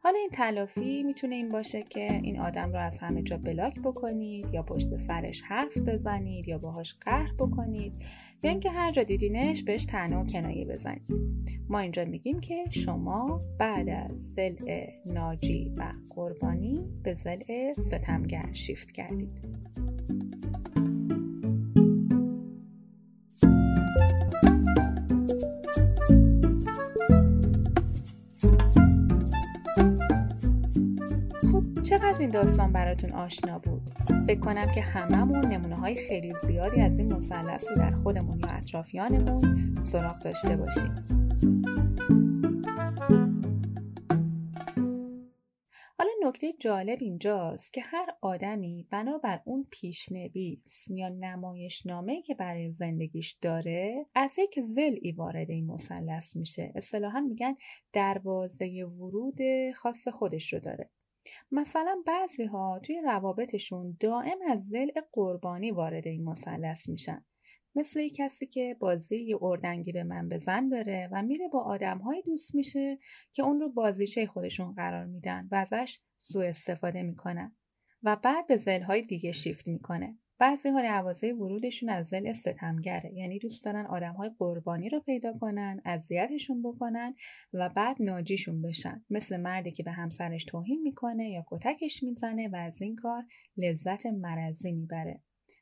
حالا 0.03 0.19
این 0.19 0.29
تلافی 0.29 1.03
می‌تونه 1.03 1.35
این 1.35 1.49
باشه 1.49 1.83
که 1.83 2.13
این 2.13 2.39
آدم 2.39 2.71
رو 2.71 2.79
از 2.79 2.99
همه 2.99 3.21
جا 3.21 3.37
بلاک 3.37 3.79
بکنید 3.79 4.53
یا 4.53 4.63
پشت 4.63 4.97
سرش 4.97 5.41
حرف 5.41 5.77
بزنید 5.77 6.47
یا 6.47 6.57
باهاش 6.57 6.95
قهر 7.01 7.33
بکنید 7.39 7.93
یا 8.43 8.49
اینکه 8.51 8.69
هر 8.69 8.91
جا 8.91 9.03
دیدینش 9.03 9.63
بهش 9.63 9.85
تنها 9.85 10.21
و 10.21 10.25
کنایه 10.25 10.65
بزنید. 10.65 11.01
ما 11.69 11.79
اینجا 11.79 12.05
میگیم 12.05 12.39
که 12.39 12.65
شما 12.69 13.41
بعد 13.59 13.89
از 13.89 14.33
زل 14.33 14.55
ناجی 15.05 15.73
و 15.77 15.93
قربانی 16.09 16.87
به 17.03 17.13
زل 17.13 17.73
ستمگر 17.77 18.53
شیفت 18.53 18.91
کردید. 18.91 19.41
این 32.23 32.31
داستان 32.31 32.73
براتون 32.73 33.11
آشنا 33.11 33.59
بود. 33.59 33.91
فکر 34.27 34.39
کنم 34.39 34.71
که 34.71 34.81
هممون 34.81 35.45
نمونه 35.45 35.75
های 35.75 35.95
خیلی 35.95 36.33
زیادی 36.47 36.81
از 36.81 36.99
این 36.99 37.13
مثلث 37.13 37.69
رو 37.69 37.75
در 37.75 37.91
خودمون 37.91 38.39
یا 38.39 38.47
اطرافیانمون 38.47 39.81
سراغ 39.81 40.19
داشته 40.19 40.55
باشیم. 40.57 41.05
حالا 45.97 46.11
نکته 46.25 46.53
جالب 46.59 46.97
اینجاست 47.01 47.73
که 47.73 47.81
هر 47.81 48.05
آدمی 48.21 48.87
بنابر 48.89 49.39
اون 49.45 49.67
پیشنویس 49.71 50.87
یا 50.89 51.09
نمایشنامه 51.09 52.21
که 52.21 52.35
برای 52.35 52.71
زندگیش 52.71 53.37
داره 53.41 54.05
از 54.15 54.35
یک 54.37 54.59
ای 54.77 55.11
وارد 55.11 55.49
این 55.49 55.67
مثلث 55.67 56.35
میشه. 56.35 56.71
اصطلاحا 56.75 57.19
میگن 57.19 57.55
دروازه 57.93 58.85
ورود 58.99 59.37
خاص 59.75 60.07
خودش 60.07 60.53
رو 60.53 60.59
داره. 60.59 60.89
مثلا 61.51 62.03
بعضی 62.07 62.45
ها 62.45 62.79
توی 62.79 63.01
روابطشون 63.01 63.97
دائم 63.99 64.37
از 64.49 64.67
زل 64.67 64.87
قربانی 65.11 65.71
وارد 65.71 66.07
این 66.07 66.23
مثلث 66.23 66.89
میشن. 66.89 67.25
مثل 67.75 68.09
کسی 68.09 68.47
که 68.47 68.77
بازی 68.79 69.17
یه 69.17 69.37
اردنگی 69.41 69.91
به 69.91 70.03
من 70.03 70.29
بزن 70.29 70.69
داره 70.69 71.09
و 71.11 71.23
میره 71.23 71.47
با 71.47 71.63
آدمهایی 71.63 72.21
دوست 72.21 72.55
میشه 72.55 72.99
که 73.33 73.43
اون 73.43 73.59
رو 73.59 73.69
بازیچه 73.69 74.25
خودشون 74.25 74.73
قرار 74.73 75.05
میدن 75.05 75.47
و 75.51 75.55
ازش 75.55 75.99
سوء 76.17 76.45
استفاده 76.45 77.03
می‌کنن 77.03 77.55
و 78.03 78.15
بعد 78.15 78.47
به 78.47 78.57
زلهای 78.57 79.01
دیگه 79.01 79.31
شیفت 79.31 79.67
می‌کنه. 79.67 80.17
بعضی 80.39 80.69
ها 80.69 80.81
دروازه 80.81 81.33
ورودشون 81.33 81.89
از 81.89 82.07
زل 82.07 82.33
ستمگره. 82.33 83.13
یعنی 83.13 83.39
دوست 83.39 83.65
دارن 83.65 83.85
آدم 83.85 84.13
های 84.13 84.31
قربانی 84.39 84.89
رو 84.89 84.99
پیدا 84.99 85.33
کنن 85.33 85.81
اذیتشون 85.85 86.61
بکنن 86.61 87.15
و 87.53 87.69
بعد 87.69 87.95
ناجیشون 87.99 88.61
بشن. 88.61 89.05
مثل 89.09 89.37
مردی 89.37 89.71
که 89.71 89.83
به 89.83 89.91
همسرش 89.91 90.43
توهین 90.43 90.81
می‌کنه 90.81 91.29
یا 91.29 91.45
کتکش 91.47 92.03
می‌زنه 92.03 92.47
و 92.47 92.55
از 92.55 92.81
این 92.81 92.95
کار 92.95 93.23
لذت 93.57 94.05
مرزی 94.05 94.71
می‌بره. 94.71 95.21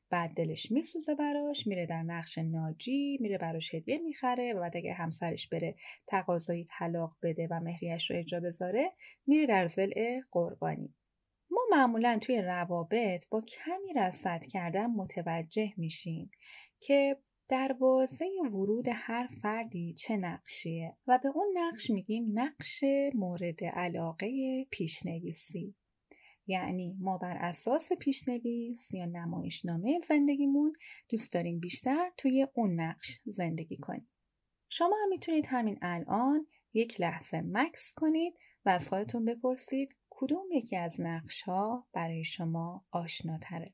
بعد 0.10 0.32
دلش 0.34 0.72
میسوزه 0.72 1.16
براش 1.16 1.68
میره 1.68 1.86
در 1.86 2.04
نقش 2.04 2.38
ناجی 2.38 3.18
میره 3.22 3.38
براش 3.38 3.76
هدیه 3.76 3.98
می‌خره 3.98 4.54
و 4.54 4.60
بعد 4.60 4.78
اگه 4.78 4.94
همسرش 4.94 5.48
بره 5.48 5.76
تقاضایی 6.08 6.66
طلاق 6.80 7.18
بده 7.24 7.48
و 7.52 7.60
مهریش 7.60 8.12
رو 8.12 8.18
اجرا 8.18 8.40
بذاره 8.40 8.92
میره 9.28 9.46
در 9.48 9.68
زل 9.68 10.22
قربانی. 10.32 10.96
ما 11.52 11.62
معمولا 11.72 12.20
توی 12.22 12.42
روابط 12.42 13.30
با 13.30 13.42
کمی 13.42 13.94
رصد 13.96 14.44
کردن 14.46 14.86
متوجه 14.86 15.74
میشیم 15.78 16.32
که 16.80 17.18
دروازه 17.50 18.26
ورود 18.52 18.86
هر 18.94 19.28
فردی 19.42 19.94
چه 19.94 20.18
نقشیه 20.18 20.98
و 21.08 21.20
به 21.24 21.30
اون 21.30 21.48
نقش 21.58 21.90
میگیم 21.90 22.40
نقش 22.40 22.84
مورد 23.16 23.64
علاقه 23.64 24.64
پیشنویسی. 24.72 25.76
یعنی 26.48 26.98
ما 27.00 27.18
بر 27.18 27.38
اساس 27.38 27.94
پیشنویس 27.94 28.94
یا 28.94 29.06
نمایشنامه 29.06 30.00
زندگیمون 30.08 30.74
دوست 31.10 31.34
داریم 31.34 31.60
بیشتر 31.60 32.12
توی 32.18 32.48
اون 32.54 32.80
نقش 32.80 33.20
زندگی 33.26 33.78
کنیم. 33.78 34.10
شما 34.70 34.96
هم 35.04 35.10
می‌تونید 35.10 35.46
همین 35.48 35.80
الان 35.82 36.48
یک 36.74 37.02
لحظه 37.02 37.42
مکس 37.46 37.94
کنید 37.96 38.34
و 38.66 38.70
از 38.70 38.90
خودتون 38.90 39.26
بپرسید 39.26 39.96
کدوم 40.22 40.52
یکی 40.52 40.78
از 40.78 41.02
نقش 41.02 41.42
ها 41.42 41.88
برای 41.94 42.24
شما 42.24 42.86
آشناتره؟ 42.92 43.74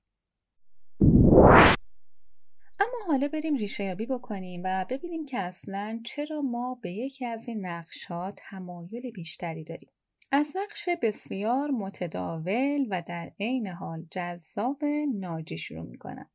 اما 2.79 2.97
حالا 3.07 3.27
بریم 3.27 3.55
ریشه 3.55 3.83
یابی 3.83 4.05
بکنیم 4.05 4.61
و 4.65 4.85
ببینیم 4.89 5.25
که 5.25 5.39
اصلا 5.39 6.01
چرا 6.05 6.41
ما 6.41 6.79
به 6.81 6.91
یکی 6.91 7.25
از 7.25 7.47
این 7.47 7.65
نقش 7.65 8.05
ها 8.05 8.33
تمایل 8.37 9.11
بیشتری 9.11 9.63
داریم. 9.63 9.89
از 10.31 10.53
نقش 10.55 10.89
بسیار 11.01 11.71
متداول 11.71 12.87
و 12.89 13.03
در 13.07 13.31
عین 13.39 13.67
حال 13.67 14.05
جذاب 14.11 14.85
ناجی 15.13 15.57
شروع 15.57 15.85
می‌کنم. 15.85 16.29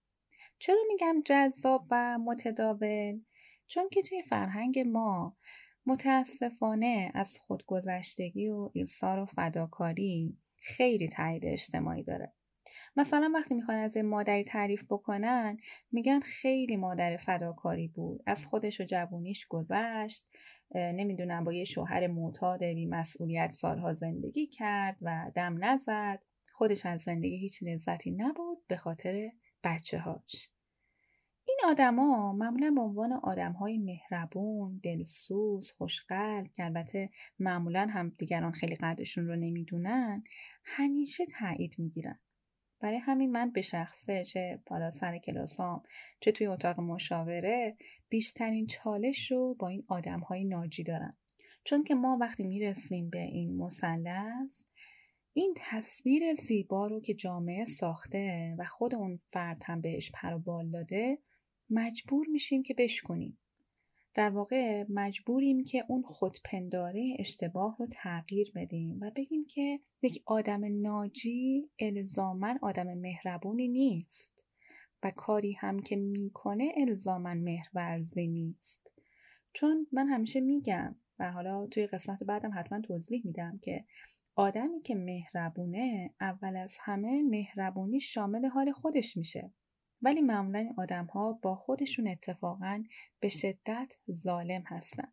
چرا 0.58 0.80
میگم 0.88 1.22
جذاب 1.24 1.86
و 1.90 2.18
متداول؟ 2.18 3.20
چون 3.66 3.88
که 3.88 4.02
توی 4.02 4.22
فرهنگ 4.22 4.78
ما 4.78 5.36
متاسفانه 5.86 7.10
از 7.14 7.38
خودگذشتگی 7.38 8.48
و 8.48 8.70
ایثار 8.72 9.18
و 9.18 9.26
فداکاری 9.26 10.38
خیلی 10.56 11.08
تایید 11.08 11.46
اجتماعی 11.46 12.02
داره. 12.02 12.32
مثلا 12.96 13.30
وقتی 13.34 13.54
می‌خوان 13.54 13.76
از 13.76 13.96
مادری 13.96 14.44
تعریف 14.44 14.84
بکنن 14.84 15.56
میگن 15.92 16.20
خیلی 16.20 16.76
مادر 16.76 17.16
فداکاری 17.16 17.88
بود. 17.88 18.22
از 18.26 18.46
خودش 18.46 18.80
و 18.80 18.84
جوونیش 18.84 19.46
گذشت 19.46 20.28
نمی‌دونم 20.74 21.44
با 21.44 21.52
یه 21.52 21.64
شوهر 21.64 22.06
معتاد 22.06 22.64
بی 22.64 22.86
مسئولیت 22.86 23.50
سالها 23.50 23.94
زندگی 23.94 24.46
کرد 24.46 24.96
و 25.02 25.30
دم 25.34 25.64
نزد. 25.64 26.22
خودش 26.52 26.86
از 26.86 27.02
زندگی 27.02 27.36
هیچ 27.36 27.62
لذتی 27.62 28.10
نبود 28.10 28.58
به 28.68 28.76
خاطر 28.76 29.30
بچه 29.64 29.98
هاش 29.98 30.48
این 31.48 31.58
آدما 31.66 32.32
معمولا 32.32 32.70
به 32.70 32.80
عنوان 32.80 33.12
های 33.52 33.78
مهربون، 33.78 34.80
دلسوز، 34.82 35.70
خوشقلب 35.70 36.52
که 36.52 36.64
البته 36.64 37.10
معمولا 37.38 37.86
هم 37.90 38.08
دیگران 38.18 38.52
خیلی 38.52 38.74
قدرشون 38.74 39.26
رو 39.26 39.36
نمی‌دونن 39.36 40.24
همیشه 40.64 41.26
تایید 41.26 41.74
می‌گیرن. 41.78 42.20
برای 42.80 42.98
همین 42.98 43.30
من 43.30 43.50
به 43.50 43.62
شخصه 43.62 44.24
چه 44.24 44.62
بالا 44.66 44.90
سر 44.90 45.18
کلاسام 45.18 45.82
چه 46.20 46.32
توی 46.32 46.46
اتاق 46.46 46.80
مشاوره 46.80 47.76
بیشترین 48.08 48.66
چالش 48.66 49.30
رو 49.30 49.54
با 49.54 49.68
این 49.68 49.84
آدم 49.88 50.20
های 50.20 50.44
ناجی 50.44 50.82
دارم. 50.82 51.16
چون 51.64 51.84
که 51.84 51.94
ما 51.94 52.18
وقتی 52.20 52.44
می‌رسیم 52.44 53.10
به 53.10 53.20
این 53.20 53.56
مثلث 53.56 54.62
این 55.32 55.54
تصویر 55.56 56.34
زیبا 56.34 56.86
رو 56.86 57.00
که 57.00 57.14
جامعه 57.14 57.64
ساخته 57.64 58.56
و 58.58 58.64
خود 58.64 58.94
اون 58.94 59.20
فرد 59.26 59.62
هم 59.66 59.80
بهش 59.80 60.10
پر 60.14 60.38
بال 60.38 60.70
داده 60.70 61.18
مجبور 61.72 62.26
میشیم 62.26 62.62
که 62.62 62.74
بشکنیم. 62.74 63.38
در 64.14 64.30
واقع 64.30 64.84
مجبوریم 64.88 65.64
که 65.64 65.84
اون 65.88 66.02
خودپنداره 66.02 67.16
اشتباه 67.18 67.76
رو 67.78 67.86
تغییر 67.90 68.52
بدیم 68.54 68.98
و 69.00 69.10
بگیم 69.16 69.44
که 69.44 69.80
یک 70.02 70.22
آدم 70.26 70.80
ناجی 70.82 71.70
الزامن 71.78 72.58
آدم 72.62 72.94
مهربونی 72.94 73.68
نیست 73.68 74.44
و 75.02 75.10
کاری 75.10 75.52
هم 75.52 75.82
که 75.82 75.96
می‌کنه 75.96 76.72
الزامن 76.76 77.38
مهرورزی 77.38 78.28
نیست. 78.28 78.92
چون 79.52 79.86
من 79.92 80.08
همیشه 80.08 80.40
میگم 80.40 80.96
و 81.18 81.32
حالا 81.32 81.66
توی 81.66 81.86
قسمت 81.86 82.22
بعدم 82.22 82.50
حتما 82.54 82.80
توضیح 82.80 83.22
میدم 83.24 83.58
که 83.62 83.84
آدمی 84.34 84.82
که 84.82 84.94
مهربونه 84.94 86.14
اول 86.20 86.56
از 86.56 86.76
همه 86.80 87.22
مهربونی 87.22 88.00
شامل 88.00 88.46
حال 88.46 88.72
خودش 88.72 89.16
میشه. 89.16 89.52
ولی 90.02 90.20
معمولا 90.20 90.58
این 90.58 90.74
آدم 90.78 91.04
ها 91.06 91.32
با 91.32 91.54
خودشون 91.54 92.08
اتفاقا 92.08 92.84
به 93.20 93.28
شدت 93.28 93.96
ظالم 94.12 94.62
هستن. 94.66 95.12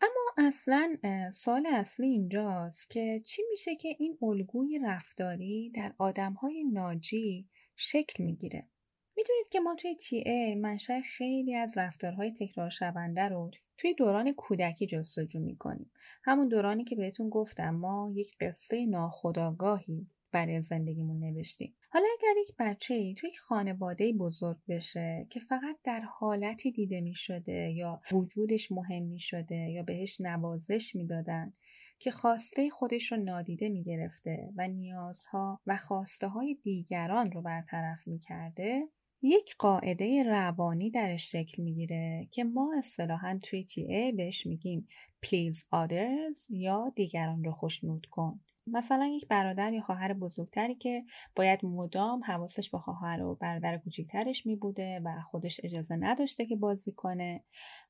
اما 0.00 0.48
اصلا 0.48 0.96
سال 1.32 1.66
اصلی 1.66 2.06
اینجاست 2.06 2.90
که 2.90 3.20
چی 3.24 3.42
میشه 3.50 3.76
که 3.76 3.96
این 3.98 4.18
الگوی 4.22 4.80
رفتاری 4.84 5.70
در 5.74 5.94
آدم 5.98 6.32
های 6.32 6.64
ناجی 6.64 7.48
شکل 7.76 8.24
می‌گیره. 8.24 8.68
می‌دونید 9.16 9.48
که 9.50 9.60
ما 9.60 9.74
توی 9.74 9.94
تی 9.94 10.16
ای 10.16 10.54
منشأ 10.54 11.00
خیلی 11.00 11.54
از 11.54 11.78
رفتارهای 11.78 12.32
تکرار 12.32 12.70
شونده 12.70 13.28
رو 13.28 13.50
توی 13.76 13.94
دوران 13.94 14.32
کودکی 14.32 14.86
جستجو 14.86 15.40
می‌کنیم. 15.40 15.90
همون 16.24 16.48
دورانی 16.48 16.84
که 16.84 16.96
بهتون 16.96 17.28
گفتم 17.28 17.70
ما 17.70 18.12
یک 18.14 18.36
قصه 18.40 18.86
ناخداگاهی 18.86 20.06
برای 20.30 20.62
زندگیمون 20.62 21.20
نوشتیم. 21.20 21.74
حالا 21.92 22.06
اگر 22.18 22.40
یک 22.40 22.52
بچه 22.58 22.94
ای 22.94 23.14
توی 23.14 23.30
خانواده 23.38 24.12
بزرگ 24.12 24.56
بشه 24.68 25.26
که 25.30 25.40
فقط 25.40 25.76
در 25.84 26.00
حالتی 26.00 26.70
دیده 26.70 27.00
می 27.00 27.14
شده 27.14 27.72
یا 27.76 28.00
وجودش 28.12 28.72
مهم 28.72 29.02
می 29.02 29.18
شده 29.18 29.56
یا 29.56 29.82
بهش 29.82 30.20
نوازش 30.20 30.94
می 30.94 31.06
دادن 31.06 31.52
که 31.98 32.10
خواسته 32.10 32.70
خودش 32.70 33.12
رو 33.12 33.18
نادیده 33.18 33.68
می 33.68 33.82
گرفته 33.82 34.52
و 34.56 34.68
نیازها 34.68 35.60
و 35.66 35.76
خواسته 35.76 36.28
های 36.28 36.54
دیگران 36.54 37.32
رو 37.32 37.42
برطرف 37.42 38.06
می 38.06 38.18
کرده 38.18 38.88
یک 39.22 39.56
قاعده 39.58 40.22
روانی 40.22 40.90
درش 40.90 41.32
شکل 41.32 41.62
می‌گیره 41.62 42.28
که 42.30 42.44
ما 42.44 42.74
اصطلاحا 42.78 43.38
توی 43.42 43.64
تی 43.64 43.94
ای 43.94 44.12
بهش 44.12 44.46
میگیم 44.46 44.88
please 45.26 45.58
others 45.58 46.46
یا 46.48 46.92
دیگران 46.96 47.44
رو 47.44 47.52
خوشنود 47.52 48.06
کن 48.06 48.40
مثلا 48.72 49.06
یک 49.06 49.28
برادر 49.28 49.72
یا 49.72 49.80
خواهر 49.80 50.12
بزرگتری 50.12 50.74
که 50.74 51.04
باید 51.36 51.64
مدام 51.64 52.24
حواسش 52.24 52.70
به 52.70 52.78
خواهر 52.78 53.22
و 53.22 53.34
برادر 53.34 53.78
کوچکترش 53.78 54.46
می 54.46 54.56
بوده 54.56 55.00
و 55.04 55.20
خودش 55.30 55.60
اجازه 55.64 55.96
نداشته 55.96 56.46
که 56.46 56.56
بازی 56.56 56.92
کنه 56.92 57.44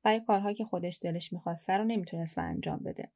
و 0.05 0.17
یک 0.17 0.23
کارهایی 0.23 0.55
که 0.55 0.65
خودش 0.65 0.99
دلش 1.03 1.33
می‌خواسته 1.33 1.73
رو 1.73 1.85
نمی‌تونسته 1.85 2.41
انجام 2.43 2.79
بده. 2.79 3.11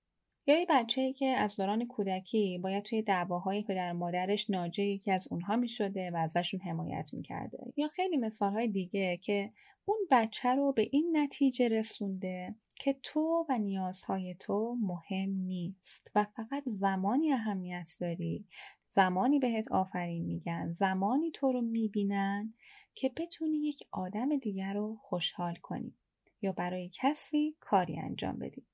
یا 0.47 0.59
یه 0.59 0.67
بچه 0.69 1.13
که 1.13 1.27
از 1.27 1.57
دوران 1.57 1.87
کودکی 1.87 2.59
باید 2.59 2.85
توی 2.85 3.03
دعواهای 3.03 3.63
پدر 3.63 3.93
مادرش 3.93 4.51
ناجه 4.51 4.85
یکی 4.85 5.11
از 5.11 5.29
اونها 5.31 5.57
می 5.57 5.69
شده 5.69 6.11
و 6.11 6.17
ازشون 6.17 6.61
حمایت 6.61 7.11
می‌کرده. 7.13 7.59
یا 7.77 7.89
خیلی 7.89 8.17
مثال 8.17 8.53
های 8.53 8.69
دیگه 8.69 9.17
که 9.17 9.53
اون 9.85 9.99
بچه 10.11 10.49
رو 10.55 10.73
به 10.73 10.89
این 10.93 11.17
نتیجه 11.17 11.69
رسونده 11.69 12.55
که 12.75 12.93
تو 13.03 13.47
و 13.49 13.59
نیازهای 13.59 14.35
تو 14.35 14.77
مهم 14.81 15.31
نیست 15.31 16.11
و 16.15 16.25
فقط 16.25 16.63
زمانی 16.67 17.33
اهمیت 17.33 17.89
داری. 18.01 18.47
زمانی 18.89 19.39
بهت 19.39 19.73
آفرین 19.73 20.25
میگن 20.25 20.73
زمانی 20.73 21.31
تو 21.31 21.53
رو 21.53 21.61
می‌بینن 21.61 22.55
که 22.95 23.13
بتونی 23.17 23.57
یک 23.57 23.83
آدم 23.91 24.37
دیگر 24.37 24.75
رو 24.75 24.97
خوشحال 25.01 25.55
کنی 25.55 25.95
یا 26.43 26.53
برای 26.53 26.91
کسی 26.93 27.57
کاری 27.61 27.99
انجام 27.99 28.39
بدی. 28.39 28.67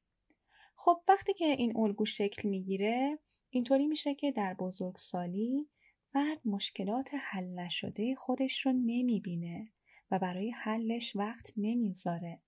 خب 0.76 1.02
وقتی 1.08 1.34
که 1.34 1.44
این 1.44 1.76
الگو 1.76 2.04
شکل 2.04 2.48
می‌گیره 2.48 3.18
اینطوری 3.50 3.86
میشه 3.86 4.14
که 4.14 4.32
در 4.32 4.54
بزرگسالی 4.54 5.68
فرد 6.12 6.40
مشکلات 6.44 7.10
حل 7.20 7.44
نشده 7.44 8.14
خودش 8.14 8.66
رو 8.66 8.72
نمی‌بینه 8.72 9.72
و 10.10 10.18
برای 10.18 10.50
حلش 10.50 11.16
وقت 11.16 11.52
نمی‌ذاره. 11.56 12.40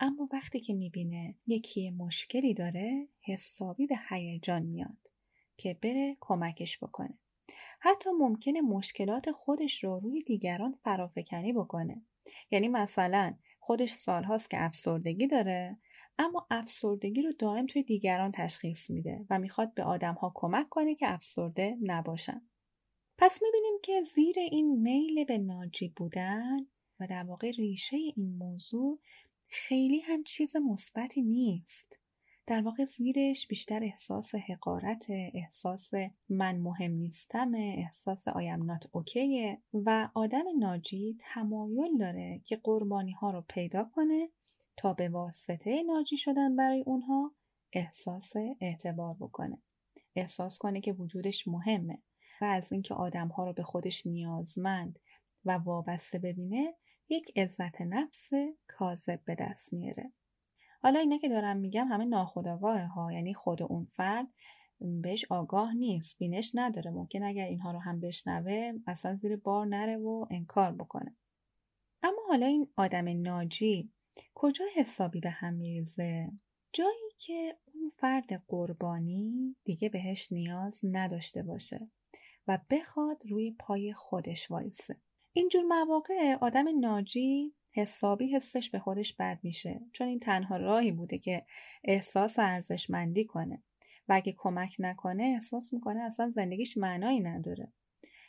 اما 0.00 0.28
وقتی 0.32 0.60
که 0.60 0.74
می‌بینه 0.74 1.34
یکی 1.46 1.90
مشکلی 1.90 2.54
داره 2.54 3.08
حسابی 3.20 3.86
به 3.86 3.96
هیجان 4.08 4.62
میاد 4.62 5.10
که 5.56 5.78
بره 5.82 6.16
کمکش 6.20 6.78
بکنه 6.78 7.18
حتی 7.80 8.10
ممکنه 8.10 8.60
مشکلات 8.60 9.30
خودش 9.30 9.84
رو 9.84 10.00
روی 10.00 10.22
دیگران 10.22 10.78
فرافکنی 10.84 11.52
بکنه 11.52 12.02
یعنی 12.50 12.68
مثلا 12.68 13.34
خودش 13.60 13.90
سالهاست 13.90 14.50
که 14.50 14.64
افسردگی 14.64 15.26
داره 15.26 15.78
اما 16.18 16.46
افسردگی 16.50 17.22
رو 17.22 17.32
دائم 17.32 17.66
توی 17.66 17.82
دیگران 17.82 18.32
تشخیص 18.32 18.90
میده 18.90 19.26
و 19.30 19.38
می‌خواد 19.38 19.74
به 19.74 19.82
آدمها 19.82 20.32
کمک 20.34 20.68
کنه 20.68 20.94
که 20.94 21.12
افسرده 21.12 21.76
نباشن. 21.82 22.42
پس 23.18 23.38
می‌بینیم 23.42 23.74
که 23.82 24.02
زیر 24.02 24.38
این 24.38 24.82
میل 24.82 25.24
به 25.24 25.38
ناجی 25.38 25.88
بودن 25.88 26.66
و 27.00 27.06
در 27.06 27.24
واقع 27.24 27.50
ریشه 27.50 27.96
این 27.96 28.36
موضوع 28.36 29.00
خیلی 29.50 30.00
هم 30.00 30.24
چیز 30.24 30.56
مثبتی 30.56 31.22
نیست. 31.22 31.96
در 32.46 32.62
واقع 32.62 32.84
زیرش 32.84 33.46
بیشتر 33.46 33.84
احساس 33.84 34.34
حقارت، 34.34 35.06
احساس 35.34 35.90
من 36.28 36.56
مهم 36.56 36.92
نیستم، 36.92 37.52
احساس 37.54 38.28
آیم 38.28 38.62
نات 38.62 38.84
اوکیه 38.92 39.62
و 39.74 40.08
آدم 40.14 40.44
ناجی 40.58 41.16
تمایل 41.20 41.98
داره 41.98 42.40
که 42.44 42.56
قربانی 42.56 43.12
ها 43.12 43.30
رو 43.30 43.44
پیدا 43.48 43.84
کنه 43.84 44.28
تا 44.76 44.92
به 44.92 45.08
واسطه 45.08 45.82
ناجی 45.82 46.16
شدن 46.16 46.56
برای 46.56 46.82
اونها 46.86 47.32
احساس 47.72 48.32
اعتبار 48.60 49.14
بکنه. 49.14 49.62
احساس 50.14 50.58
کنه 50.58 50.80
که 50.80 50.92
وجودش 50.92 51.48
مهمه 51.48 52.02
و 52.40 52.44
از 52.44 52.72
اینکه 52.72 52.94
آدمها 52.94 53.44
رو 53.44 53.52
به 53.52 53.62
خودش 53.62 54.06
نیازمند 54.06 54.98
و 55.44 55.52
وابسته 55.52 56.18
ببینه 56.18 56.74
یک 57.08 57.38
عزت 57.38 57.80
نفس 57.80 58.30
کاذب 58.66 59.20
به 59.24 59.34
دست 59.34 59.72
میاره. 59.72 60.12
حالا 60.82 61.00
اینا 61.00 61.18
که 61.18 61.28
دارم 61.28 61.56
میگم 61.56 61.86
همه 61.88 62.04
ناخداگاه 62.04 62.80
ها 62.80 63.12
یعنی 63.12 63.34
خود 63.34 63.62
اون 63.62 63.84
فرد 63.84 64.26
بهش 64.80 65.24
آگاه 65.30 65.74
نیست 65.74 66.18
بینش 66.18 66.50
نداره. 66.54 66.90
ممکن 66.90 67.22
اگر 67.22 67.44
اینها 67.44 67.70
رو 67.70 67.78
هم 67.78 68.00
بشنوه 68.00 68.72
اصلا 68.86 69.16
زیر 69.16 69.36
بار 69.36 69.66
نره 69.66 69.96
و 69.96 70.26
انکار 70.30 70.72
بکنه. 70.72 71.16
اما 72.02 72.22
حالا 72.28 72.46
این 72.46 72.68
آدم 72.76 73.22
ناجی 73.22 73.92
کجا 74.34 74.64
حسابی 74.76 75.20
به 75.20 75.30
هم 75.30 75.54
میریزه؟ 75.54 76.32
جایی 76.72 77.10
که 77.18 77.58
اون 77.74 77.90
فرد 77.98 78.44
قربانی 78.48 79.56
دیگه 79.64 79.88
بهش 79.88 80.32
نیاز 80.32 80.80
نداشته 80.84 81.42
باشه 81.42 81.90
و 82.48 82.58
بخواد 82.70 83.26
روی 83.26 83.50
پای 83.50 83.92
خودش 83.92 84.50
وایسه. 84.50 84.96
اینجور 85.36 85.62
مواقع 85.62 86.34
آدم 86.40 86.80
ناجی 86.80 87.54
حسابی 87.74 88.34
حسش 88.34 88.70
به 88.70 88.78
خودش 88.78 89.12
بد 89.12 89.38
میشه 89.42 89.80
چون 89.92 90.06
این 90.06 90.18
تنها 90.18 90.56
راهی 90.56 90.92
بوده 90.92 91.18
که 91.18 91.46
احساس 91.84 92.38
ارزشمندی 92.38 93.24
کنه 93.24 93.62
و 94.08 94.12
اگه 94.12 94.34
کمک 94.36 94.76
نکنه 94.78 95.22
احساس 95.22 95.72
می‌کنه 95.72 96.00
اصلا 96.00 96.30
زندگیش 96.30 96.76
معنایی 96.76 97.20
نداره 97.20 97.72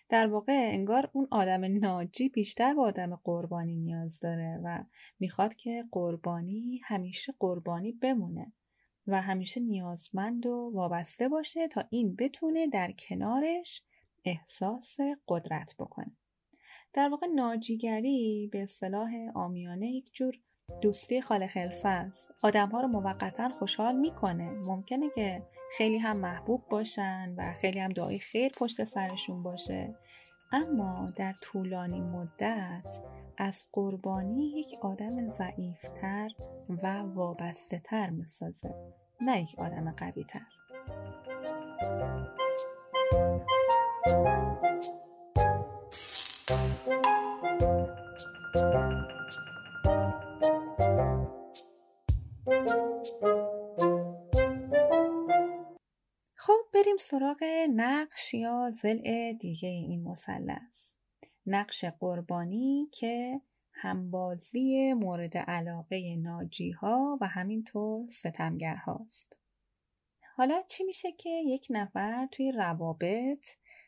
در 0.09 0.27
واقع 0.27 0.69
انگار 0.73 1.09
اون 1.13 1.27
آدم 1.31 1.79
ناجی 1.79 2.29
بیشتر 2.29 2.73
به 2.73 2.81
آدم 2.81 3.15
قربانی 3.23 3.77
نیاز 3.77 4.19
داره 4.19 4.59
و 4.63 4.83
می‌خواد 5.19 5.55
که 5.55 5.85
قربانی 5.91 6.81
همیشه 6.83 7.33
قربانی 7.39 7.91
بمونه 7.91 8.53
و 9.07 9.21
همیشه 9.21 9.61
نیازمند 9.61 10.45
و 10.45 10.71
وابسته 10.73 11.29
باشه 11.29 11.67
تا 11.67 11.83
این 11.89 12.15
بتونه 12.15 12.67
در 12.67 12.91
کنارش 12.91 13.83
احساس 14.25 14.97
قدرت 15.27 15.75
بکنه. 15.79 16.17
در 16.93 17.09
واقع 17.09 17.27
ناجیگری 17.27 18.49
به 18.51 18.63
اصطلاح 18.63 19.11
آمیانه 19.35 19.87
یک 19.87 20.13
جور 20.13 20.33
دوستی 20.81 21.21
خال 21.21 21.47
خلصه 21.47 21.89
است. 21.89 22.35
آدم 22.41 22.69
ها 22.69 22.81
رو 22.81 22.87
موقتا 22.87 23.49
خوشحال 23.49 23.95
می‌کنه. 23.95 24.49
ممکنه 24.49 25.09
که 25.15 25.43
خیلی 25.77 25.97
هم 25.97 26.17
محبوب 26.17 26.63
باشن 26.69 27.35
و 27.37 27.53
خیلی 27.53 27.79
هم 27.79 27.89
دعای 27.89 28.19
خیر 28.19 28.51
پشت 28.57 28.83
سرشون 28.83 29.43
باشه. 29.43 29.95
اما 30.51 31.05
در 31.15 31.33
طولانی 31.41 32.01
مدت 32.01 32.99
از 33.37 33.65
قربانی 33.71 34.49
یک 34.49 34.75
آدم 34.81 35.27
ضعیفتر 35.27 36.29
و 36.83 36.97
وابسته 36.97 37.79
تر 37.79 38.09
می‌سازه. 38.09 38.75
نه 39.21 39.41
یک 39.41 39.59
آدم 39.59 39.91
قوی 39.91 40.23
تر 40.23 40.41
سراغ 57.09 57.43
نقش 57.75 58.33
یا 58.33 58.71
زل 58.73 59.33
دیگه 59.33 59.69
این 59.69 60.03
مثلث 60.03 60.95
نقش 61.45 61.85
قربانی 61.85 62.87
که 62.91 63.41
همبازی 63.71 64.93
مورد 64.93 65.37
علاقه 65.37 66.15
ناجی 66.15 66.71
ها 66.71 67.17
و 67.21 67.27
همینطور 67.27 68.09
ستمگر 68.09 68.75
هاست 68.75 69.33
حالا 70.35 70.61
چی 70.67 70.83
میشه 70.83 71.11
که 71.11 71.29
یک 71.29 71.67
نفر 71.69 72.27
توی 72.31 72.51
روابط 72.51 73.45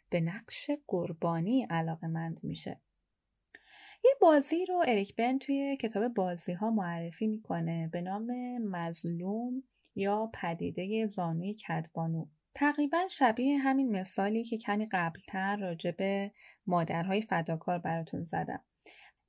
به 0.10 0.21
نقش 0.21 0.69
قربانی 0.88 1.67
علاقه 1.69 2.08
مند 2.08 2.39
میشه؟ 2.43 2.82
یه 4.03 4.12
بازی 4.21 4.65
رو 4.65 4.84
اریک 4.88 5.15
بن 5.15 5.38
توی 5.38 5.77
کتاب 5.77 6.08
بازی 6.08 6.53
ها 6.53 6.69
معرفی 6.69 7.27
می‌کنه 7.27 7.89
به 7.91 8.01
نام 8.01 8.27
مظلوم 8.58 9.63
یا 9.95 10.32
پدیده 10.34 11.08
زانوی 11.08 11.53
کدبانو. 11.53 12.25
تقریبا 12.53 13.07
شبیه 13.09 13.57
همین 13.57 13.91
مثالی 13.91 14.43
که 14.43 14.57
کمی 14.57 14.85
قبلتر 14.91 15.57
راجع 15.57 15.91
به 15.91 16.31
مادرهای 16.67 17.21
فداکار 17.21 17.79
براتون 17.79 18.23
زدم. 18.23 18.63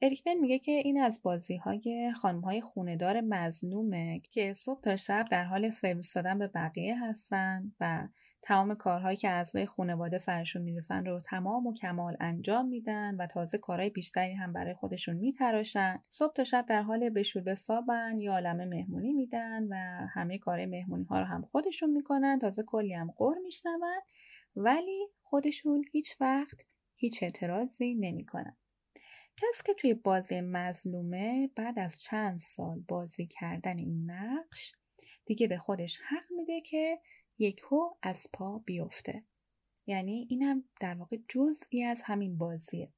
اریکمن 0.02 0.34
میگه 0.34 0.58
که 0.58 0.72
این 0.72 1.00
از 1.00 1.20
بازی 1.22 1.56
های 1.56 2.12
خانم 2.20 2.40
های 2.40 2.60
خوندار 2.60 3.20
مظلومه 3.20 4.20
که 4.30 4.54
صبح 4.54 4.80
تا 4.80 4.96
شب 4.96 5.26
در 5.30 5.44
حال 5.44 5.70
سرویس 5.70 6.14
دادن 6.14 6.38
به 6.38 6.48
بقیه 6.48 7.04
هستن 7.04 7.72
و 7.80 8.08
تمام 8.42 8.74
کارهایی 8.74 9.16
که 9.16 9.30
اعضای 9.30 9.66
خانواده 9.66 10.18
سرشون 10.18 10.62
می‌رسن 10.62 11.04
رو 11.06 11.20
تمام 11.20 11.66
و 11.66 11.74
کمال 11.74 12.16
انجام 12.20 12.68
میدن 12.68 13.16
و 13.16 13.26
تازه 13.26 13.58
کارهای 13.58 13.90
بیشتری 13.90 14.32
هم 14.32 14.52
برای 14.52 14.74
خودشون 14.74 15.16
میتراشن. 15.16 16.02
صبح 16.08 16.32
تا 16.32 16.44
شب 16.44 16.66
در 16.68 16.82
حال 16.82 17.10
بشور 17.10 17.42
بسابن 17.42 18.18
یا 18.18 18.32
عالمه 18.32 18.64
مهمونی 18.64 19.12
میدن 19.12 19.66
و 19.70 20.06
همه 20.14 20.38
کارهای 20.38 20.66
مهمونی 20.66 21.04
ها 21.04 21.20
رو 21.20 21.26
هم 21.26 21.42
خودشون 21.42 21.90
می‌کنن. 21.90 22.38
تازه 22.38 22.62
کلی 22.62 22.94
هم 22.94 23.14
قر 23.16 23.34
میشنون 23.44 24.00
ولی 24.56 25.08
خودشون 25.22 25.84
هیچ 25.92 26.16
وقت 26.20 26.60
هیچ 26.96 27.22
اعتراضی 27.22 27.94
نمی‌کنن. 27.94 28.56
کسی 29.36 29.62
که 29.66 29.74
توی 29.74 29.94
بازی 29.94 30.40
مظلومه 30.40 31.50
بعد 31.56 31.78
از 31.78 32.02
چند 32.02 32.38
سال 32.38 32.80
بازی 32.88 33.26
کردن 33.26 33.78
این 33.78 34.10
نقش 34.10 34.74
دیگه 35.24 35.48
به 35.48 35.58
خودش 35.58 35.98
حق 36.08 36.32
میده 36.36 36.60
که 36.60 36.98
یکو 37.40 37.80
از 38.02 38.26
پا 38.32 38.58
بیفته. 38.58 39.24
یعنی 39.86 40.26
اینم 40.30 40.64
در 40.80 40.94
واقع 40.94 41.16
جزئی 41.28 41.82
از 41.82 42.02
همین 42.04 42.38
بازیه. 42.38 42.92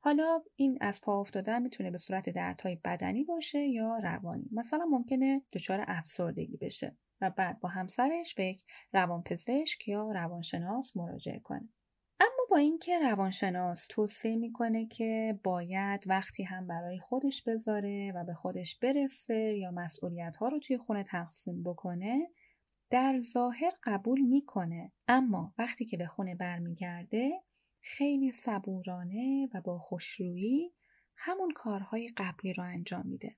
حالا 0.00 0.42
این 0.56 0.78
از 0.80 1.00
پا 1.00 1.20
افتادن 1.20 1.62
می‌تونه 1.62 1.90
به 1.90 1.98
صورت 1.98 2.30
دردهای 2.30 2.76
بدنی 2.84 3.24
باشه 3.24 3.58
یا 3.58 3.98
روانی. 3.98 4.48
مثلا 4.52 4.84
ممکنه 4.84 5.42
دچار 5.52 5.84
افسردگی 5.88 6.56
بشه 6.56 6.96
و 7.20 7.30
بعد 7.30 7.60
با 7.60 7.68
همسرش 7.68 8.34
به 8.34 8.46
یک 8.46 8.64
روانپزشک 8.92 9.88
یا 9.88 10.12
روانشناس 10.12 10.96
مراجعه 10.96 11.38
کنه. 11.38 11.68
اما 12.20 12.46
با 12.50 12.56
اینکه 12.56 12.98
روانشناس 12.98 13.86
توصیه 13.90 14.36
می‌کنه 14.36 14.86
که 14.86 15.40
باید 15.44 16.04
وقتی 16.06 16.42
هم 16.42 16.66
برای 16.66 16.98
خودش 16.98 17.42
بذاره 17.42 18.12
و 18.14 18.24
به 18.24 18.34
خودش 18.34 18.78
برسه 18.78 19.56
یا 19.58 19.70
مسئولیت 19.70 20.36
ها 20.36 20.48
رو 20.48 20.58
توی 20.58 20.78
خونه 20.78 21.02
تقسیم 21.02 21.62
بکنه 21.62 22.28
در 22.90 23.20
ظاهر 23.20 23.72
قبول 23.82 24.20
می‌کنه 24.20 24.92
اما 25.08 25.54
وقتی 25.58 25.84
که 25.84 25.96
به 25.96 26.06
خونه 26.06 26.34
برمیگرده 26.34 27.42
خیلی 27.82 28.32
صبورانه 28.32 29.48
و 29.54 29.60
با 29.60 29.78
خوشرویی 29.78 30.72
همون 31.16 31.50
کارهای 31.50 32.10
قبلی 32.16 32.52
رو 32.52 32.64
انجام 32.64 33.06
میده. 33.06 33.36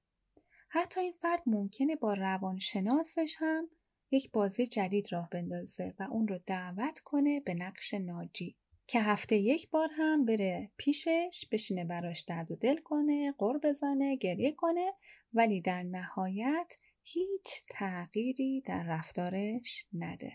حتی 0.68 1.00
این 1.00 1.12
فرد 1.12 1.42
ممکنه 1.46 1.96
با 1.96 2.14
روانشناسش 2.14 3.36
هم 3.38 3.68
یک 4.10 4.30
بازی 4.32 4.66
جدید 4.66 5.12
راه 5.12 5.28
بندازه 5.30 5.94
و 5.98 6.02
اون 6.02 6.28
رو 6.28 6.38
دعوت 6.46 6.98
کنه 6.98 7.40
به 7.40 7.54
نقش 7.54 7.94
ناجی 7.94 8.56
که 8.86 9.00
هفته 9.00 9.36
یک 9.36 9.70
بار 9.70 9.88
هم 9.92 10.24
بره 10.24 10.70
پیشش 10.76 11.44
بشینه 11.52 11.84
براش 11.84 12.20
درد 12.20 12.50
و 12.50 12.56
دل 12.56 12.76
کنه 12.76 13.34
قر 13.38 13.58
بزنه 13.58 14.16
گریه 14.16 14.52
کنه 14.52 14.92
ولی 15.32 15.60
در 15.60 15.82
نهایت 15.82 16.74
هیچ 17.12 17.64
تغییری 17.70 18.60
در 18.60 18.84
رفتارش 18.84 19.86
نده 19.92 20.32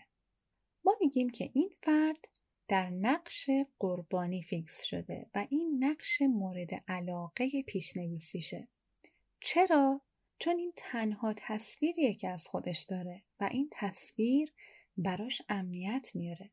ما 0.84 0.96
میگیم 1.00 1.30
که 1.30 1.50
این 1.54 1.70
فرد 1.82 2.28
در 2.68 2.90
نقش 2.90 3.50
قربانی 3.78 4.42
فیکس 4.42 4.84
شده 4.84 5.30
و 5.34 5.46
این 5.50 5.84
نقش 5.84 6.22
مورد 6.22 6.70
علاقه 6.88 7.62
پیشنویسیشه. 7.62 8.68
چرا؟ 9.40 10.00
چون 10.38 10.58
این 10.58 10.72
تنها 10.76 11.34
تصویریه 11.36 12.14
که 12.14 12.28
از 12.28 12.46
خودش 12.46 12.82
داره 12.82 13.22
و 13.40 13.48
این 13.52 13.68
تصویر 13.72 14.52
براش 14.96 15.42
امنیت 15.48 16.10
میاره. 16.14 16.50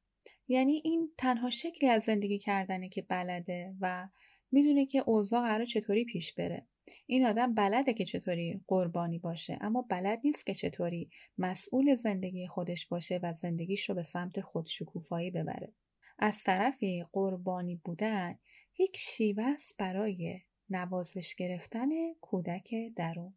یعنی 0.47 0.81
این 0.85 1.13
تنها 1.17 1.49
شکلی 1.49 1.89
از 1.89 2.03
زندگی 2.03 2.39
کردنه 2.39 2.89
که 2.89 3.01
بلده 3.01 3.75
و 3.81 4.09
می‌دونه 4.51 4.85
که 4.85 5.03
اوضاع 5.05 5.41
قرار 5.41 5.65
چطوری 5.65 6.05
پیش 6.05 6.33
بره. 6.33 6.67
این 7.05 7.25
آدم 7.25 7.53
بلده 7.53 7.93
که 7.93 8.05
چطوری 8.05 8.61
قربانی 8.67 9.19
باشه 9.19 9.57
اما 9.61 9.81
بلد 9.81 10.19
نیست 10.23 10.45
که 10.45 10.53
چطوری 10.53 11.09
مسئول 11.37 11.95
زندگی 11.95 12.47
خودش 12.47 12.87
باشه 12.87 13.19
و 13.23 13.33
زندگیش 13.33 13.89
رو 13.89 13.95
به 13.95 14.03
سمت 14.03 14.41
خودشکوفایی 14.41 15.31
ببره. 15.31 15.73
از 16.19 16.43
طرفی 16.43 17.05
قربانی 17.13 17.75
بودن 17.75 18.39
یک 18.79 18.97
شیوه 18.97 19.43
است 19.43 19.77
برای 19.77 20.41
نوازش 20.69 21.35
گرفتن 21.35 21.89
کودک 22.21 22.75
درون. 22.95 23.33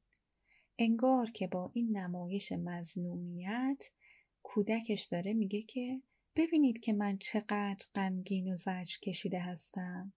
انگار 0.78 1.30
که 1.30 1.46
با 1.46 1.70
این 1.74 1.96
نمایش 1.96 2.52
مزنومیت 2.52 3.90
کودکش 4.42 5.04
داره 5.04 5.34
میگه 5.34 5.62
که 5.62 6.02
ببینید 6.36 6.80
که 6.80 6.92
من 6.92 7.18
چقدر 7.18 7.86
غمگین 7.94 8.52
و 8.52 8.56
زجر 8.56 8.98
کشیده 9.02 9.40
هستم. 9.40 10.12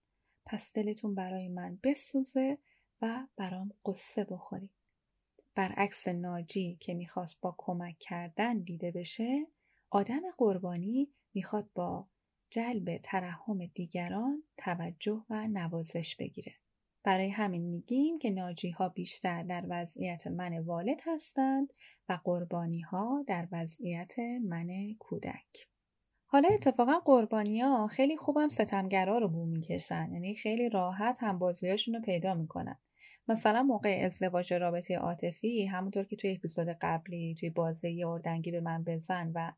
پس 0.46 0.72
دلتون 0.74 1.14
برای 1.14 1.48
من 1.48 1.78
بسوزه 1.82 2.58
و 3.02 3.26
برام 3.36 3.72
قصه 3.86 4.24
بخورید. 4.24 4.70
برعکس 5.54 6.08
ناجی 6.08 6.76
که 6.80 6.94
می‌خواست 6.94 7.40
با 7.40 7.54
کمک 7.58 7.98
کردن 7.98 8.58
دیده 8.58 8.90
بشه 8.90 9.46
آدم 9.90 10.20
قربانی 10.38 11.08
می‌خواد 11.34 11.70
با 11.74 12.08
جلب 12.50 12.98
ترحم 13.02 13.66
دیگران 13.66 14.42
توجه 14.56 15.24
و 15.30 15.48
نوازش 15.48 16.16
بگیره. 16.16 16.54
برای 17.02 17.30
همین 17.30 17.62
میگیم 17.62 18.18
که 18.18 18.30
ناجی 18.30 18.70
ها 18.70 18.88
بیشتر 18.88 19.42
در 19.42 19.64
وضعیت 19.68 20.26
من 20.26 20.58
والد 20.58 21.00
هستند 21.06 21.72
و 22.08 22.18
قربانی 22.24 22.80
ها 22.80 23.24
در 23.26 23.48
وضعیت 23.52 24.18
من 24.44 24.94
کودک. 24.98 25.68
حالا 26.26 26.48
اتفاقا 26.52 26.98
قربانی 26.98 27.60
ها 27.60 27.86
خیلی 27.86 28.16
خوبم 28.16 28.48
ستمگرا 28.48 29.18
رو 29.18 29.28
بو 29.28 29.46
می‌کشن 29.46 30.12
یعنی 30.12 30.34
خیلی 30.34 30.68
راحت 30.68 31.18
هم 31.22 31.38
بازیاشون 31.38 31.94
رو 31.94 32.00
پیدا 32.00 32.34
می‌کنن. 32.34 32.78
مثلا 33.28 33.62
موقع 33.62 34.00
ازدواج 34.04 34.52
رابطه 34.52 34.96
عاطفی 34.96 35.66
همونطور 35.66 36.04
که 36.04 36.16
توی 36.16 36.32
اپیزود 36.34 36.68
قبلی 36.68 37.34
توی 37.40 37.50
بازی 37.50 38.04
اردنگی 38.04 38.50
به 38.50 38.60
من 38.60 38.84
بزن 38.84 39.32
و 39.34 39.52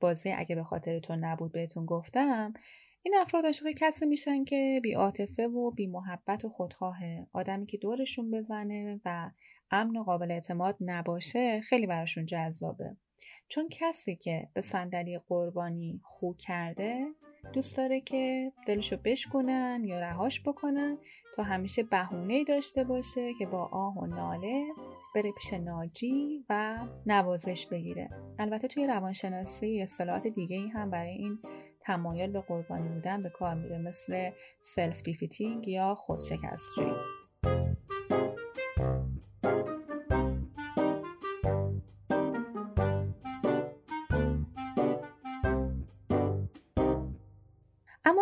بازی 0.00 0.32
اگه 0.32 0.54
به 0.54 0.64
خاطر 0.64 0.98
تو 0.98 1.16
نبود 1.16 1.52
بهتون 1.52 1.86
گفتم 1.86 2.52
این 3.02 3.14
افراد 3.20 3.46
عاشق 3.46 3.66
کسی 3.76 4.06
میشن 4.06 4.44
که 4.44 4.80
بی 4.82 4.94
عاطفه 4.94 5.48
و 5.48 5.70
بی 5.70 5.86
محبت 5.86 6.44
و 6.44 6.48
خودخواهه 6.48 7.26
آدمی 7.32 7.66
که 7.66 7.78
دورشون 7.78 8.30
بزنه 8.30 9.00
و 9.04 9.30
امن 9.70 9.96
و 9.96 10.02
قابل 10.02 10.30
اعتماد 10.30 10.76
نباشه 10.80 11.60
خیلی 11.60 11.86
براشون 11.86 12.26
جذابه. 12.26 12.96
چون 13.48 13.68
کسی 13.70 14.16
که 14.16 14.48
به 14.54 14.60
صندلی 14.60 15.18
قربانی 15.18 16.00
خو 16.04 16.34
کرده 16.34 17.06
دوست 17.52 17.76
داره 17.76 18.00
که 18.00 18.52
دلشو 18.66 18.96
بشکنن 19.04 19.82
یا 19.84 20.00
رهاش 20.00 20.42
بکنن 20.42 20.98
تا 21.34 21.42
همیشه 21.42 21.82
بهونه 21.82 22.44
داشته 22.44 22.84
باشه 22.84 23.34
که 23.38 23.46
با 23.46 23.68
آه 23.72 23.98
و 23.98 24.06
ناله 24.06 24.64
بره 25.14 25.32
پیش 25.32 25.52
ناجی 25.52 26.44
و 26.48 26.78
نوازش 27.06 27.66
بگیره. 27.66 28.10
البته 28.38 28.68
توی 28.68 28.86
روانشناسی 28.86 29.82
اصطلاحات 29.82 30.26
دیگه 30.26 30.56
ای 30.56 30.68
هم 30.68 30.90
برای 30.90 31.10
این 31.10 31.38
تمایل 31.80 32.30
به 32.30 32.40
قربانی 32.40 32.88
بودن 32.88 33.22
به 33.22 33.30
کار 33.30 33.54
میره 33.54 33.78
مثل 33.78 34.30
self-defeating 34.60 35.68
یا 35.68 35.94
خودشکست‌جویی. 35.94 37.21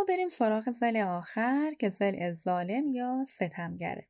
بریم 0.09 0.29
سراغ 0.29 0.71
ضلع 0.70 0.96
آخر 0.97 1.73
که 1.79 1.91
ضلع 1.90 2.35
ظالم 2.35 2.93
یا 2.93 3.25
ستمگره. 3.27 4.09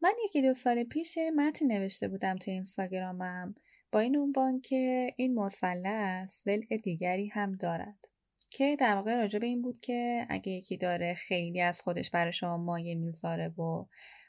من 0.00 0.12
یکی 0.24 0.42
دو 0.42 0.54
سال 0.54 0.84
پیش 0.84 1.18
متن 1.36 1.66
نوشته 1.66 2.08
بودم 2.08 2.36
تو 2.36 2.50
اینستاگرامم. 2.50 3.54
با 3.92 4.00
این 4.00 4.16
عنوان 4.16 4.60
که 4.60 5.14
این 5.16 5.34
مثلث 5.34 6.44
زل 6.44 6.60
دیگری 6.82 7.28
هم 7.28 7.52
دارد. 7.52 8.10
که 8.50 8.76
در 8.76 8.94
واقع 8.94 9.16
راجع 9.16 9.38
به 9.38 9.46
این 9.46 9.62
بود 9.62 9.80
که 9.80 10.26
اگه 10.28 10.52
یکی 10.52 10.76
داره 10.76 11.14
خیلی 11.14 11.60
از 11.60 11.80
خودش 11.80 12.10
برای 12.10 12.32
شما 12.32 12.56
مایه 12.56 12.94
می‌ذاره 12.94 13.48
و 13.48 13.86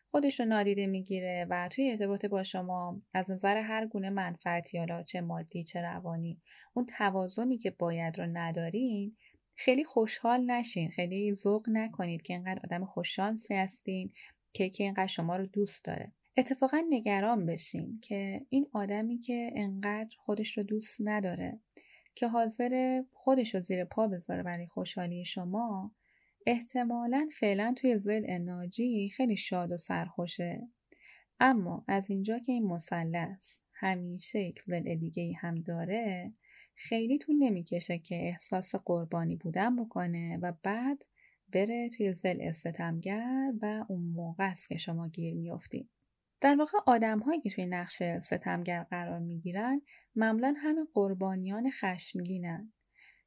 خودش 0.07 0.39
رو 0.39 0.45
نادیده 0.45 0.87
می‌گیره 0.87 1.47
و 1.49 1.69
توی 1.71 1.91
ارتباط 1.91 2.25
با 2.25 2.43
شما 2.43 3.01
از 3.13 3.31
نظر 3.31 3.57
هر 3.57 3.87
گونه 3.87 4.09
منفعتی 4.09 4.77
حالا 4.77 5.03
چه 5.03 5.21
مادی 5.21 5.63
چه 5.63 5.81
روانی 5.81 6.41
اون 6.73 6.85
توازنی 6.85 7.57
که 7.57 7.71
باید 7.71 8.19
رو 8.19 8.25
ندارین 8.33 9.17
خیلی 9.55 9.83
خوشحال 9.83 10.51
نشین 10.51 10.89
خیلی 10.89 11.33
ذوق 11.33 11.69
نکنید 11.69 12.21
که 12.21 12.33
اینقدر 12.33 12.59
آدم 12.63 12.85
خوششانسی 12.85 13.53
هستین 13.53 14.11
که 14.53 14.69
که 14.69 14.83
اینقدر 14.83 15.07
شما 15.07 15.35
رو 15.35 15.45
دوست 15.45 15.83
داره. 15.83 16.11
اتفاقا 16.37 16.83
نگران 16.89 17.45
بشین 17.45 17.99
که 18.01 18.45
این 18.49 18.67
آدمی 18.73 19.19
که 19.19 19.51
انقدر 19.55 20.15
خودش 20.17 20.57
رو 20.57 20.63
دوست 20.63 20.97
نداره 20.99 21.59
که 22.15 22.27
حاضر 22.27 23.03
خودش 23.13 23.55
رو 23.55 23.61
زیر 23.61 23.85
پا 23.85 24.07
بذاره 24.07 24.43
برای 24.43 24.67
خوشحالی 24.67 25.25
شما 25.25 25.91
احتمالا 26.45 27.29
فعلا 27.39 27.73
توی 27.77 27.99
زل 27.99 28.23
اناجی 28.25 29.09
خیلی 29.09 29.37
شاد 29.37 29.71
و 29.71 29.77
سرخوشه. 29.77 30.67
اما 31.39 31.83
از 31.87 32.09
اینجا 32.09 32.39
که 32.39 32.51
این 32.51 32.63
مثلث 32.63 33.59
همیشه 33.73 34.39
یک 34.39 34.61
زل 34.61 34.95
دیگه 34.95 35.33
هم 35.39 35.55
داره 35.55 36.33
خیلی 36.75 37.17
طول 37.17 37.35
نمی‌کشه 37.35 37.97
که 37.99 38.15
احساس 38.15 38.75
قربانی 38.75 39.35
بودن 39.35 39.75
بکنه 39.75 40.39
و 40.41 40.53
بعد 40.63 41.05
بره 41.53 41.89
توی 41.89 42.13
زل 42.13 42.37
استتمگر 42.41 43.53
و 43.61 43.85
اون 43.89 44.01
موقع 44.01 44.49
است 44.49 44.69
که 44.69 44.77
شما 44.77 45.07
گیر 45.07 45.33
میافتید. 45.33 45.89
در 46.41 46.55
واقع 46.55 46.77
آدم 46.87 47.19
هایی 47.19 47.41
که 47.41 47.49
توی 47.49 47.65
نقش 47.65 48.03
ستمگر 48.03 48.83
قرار 48.83 49.19
می‌گیرن 49.19 49.81
معمولا 50.15 50.53
همه 50.57 50.81
قربانیان 50.93 51.71
خشمگینن. 51.71 52.73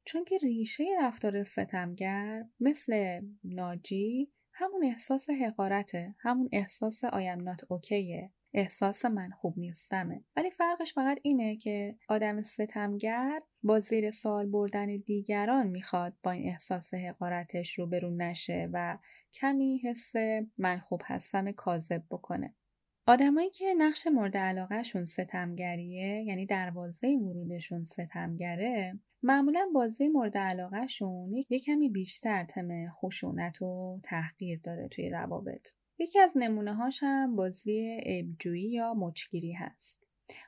چون 0.05 0.25
که 0.25 0.37
ریشه 0.37 0.83
رفتار 1.01 1.43
ستمگر 1.43 2.45
مثل 2.59 3.21
ناجی 3.43 4.31
همون 4.53 4.85
احساس 4.85 5.29
حقارته 5.29 6.15
همون 6.19 6.49
احساس 6.51 7.03
آیم 7.03 7.41
نات 7.41 7.61
اوکیه 7.71 8.31
احساس 8.57 9.05
من 9.05 9.29
خوب 9.29 9.59
نیستمه 9.59 10.23
ولی 10.35 10.51
فرقش 10.51 10.93
فقط 10.93 11.17
اینه 11.21 11.55
که 11.55 11.95
آدم 12.09 12.41
ستمگر 12.41 13.41
با 13.63 13.79
زیر 13.79 14.11
سوال 14.11 14.45
بردن 14.45 14.97
دیگران 14.97 15.67
می‌خواد 15.67 16.13
با 16.23 16.31
این 16.31 16.49
احساس 16.49 16.93
حقارتش 16.93 17.79
رو 17.79 17.87
برون 17.87 18.21
نشه 18.21 18.69
و 18.73 18.97
کمی 19.33 19.77
حس 19.77 20.13
من 20.57 20.77
خوب 20.79 21.01
هستم 21.05 21.51
کاذب 21.51 22.03
بکنه 22.11 22.55
آدمایی 23.07 23.49
که 23.49 23.65
نقش 23.77 24.07
مورد 24.07 24.37
علاقهشون 24.37 25.05
ستمگریه 25.05 26.23
یعنی 26.23 26.45
دروازه 26.45 27.07
ورودشون 27.07 27.83
ستمگره 27.83 28.99
معمولا 29.23 29.69
بازی 29.73 30.07
مورد 30.07 30.37
علاقهشون 30.37 31.33
یک 31.33 31.63
کمی 31.65 31.89
بیشتر 31.89 32.43
تم 32.43 32.89
خشونت 32.89 33.61
و 33.61 33.99
تحقیر 34.03 34.59
داره 34.63 34.87
توی 34.87 35.09
روابط. 35.09 35.67
یکی 35.99 36.19
از 36.19 36.31
نمونه 36.35 36.73
هاش 36.73 37.03
هم 37.03 37.35
بازی 37.35 37.99
عیبجویی 38.05 38.69
یا 38.69 38.93
مچگیری 38.93 39.51
هست. 39.51 40.05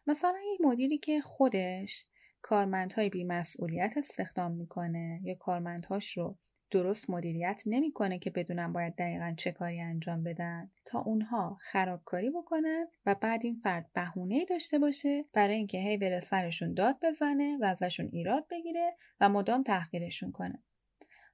مثلا 0.07 0.37
یک 0.53 0.61
مدیری 0.61 0.97
که 0.97 1.21
خودش 1.21 2.05
کارمندهای 2.41 3.09
بیمسئولیت 3.09 3.93
استخدام 3.97 4.51
می‌کنه 4.51 5.21
یا 5.23 5.35
کارمندهاش 5.35 6.17
رو 6.17 6.37
درست 6.71 7.09
مدیریت 7.09 7.63
نمی‌کنه 7.65 8.19
که 8.19 8.29
بدونن 8.29 8.73
باید 8.73 8.95
دقیقا 8.95 9.33
چه 9.37 9.51
کاری 9.51 9.81
انجام 9.81 10.23
بدن 10.23 10.71
تا 10.85 10.99
اونها 10.99 11.57
خرابکاری 11.59 12.29
بکنن 12.29 12.87
و 13.05 13.15
بعد 13.15 13.45
این 13.45 13.55
فرد 13.63 13.89
بهونه 13.93 14.45
داشته 14.45 14.79
باشه 14.79 15.25
برای 15.33 15.55
اینکه 15.55 15.77
هی 15.77 15.97
بره 15.97 16.19
سرشون 16.19 16.73
داد 16.73 16.97
بزنه 17.01 17.57
و 17.61 17.65
ازشون 17.65 18.09
ایراد 18.11 18.45
بگیره 18.49 18.95
و 19.21 19.29
مدام 19.29 19.63
تحقیرشون 19.63 20.31
کنه 20.31 20.63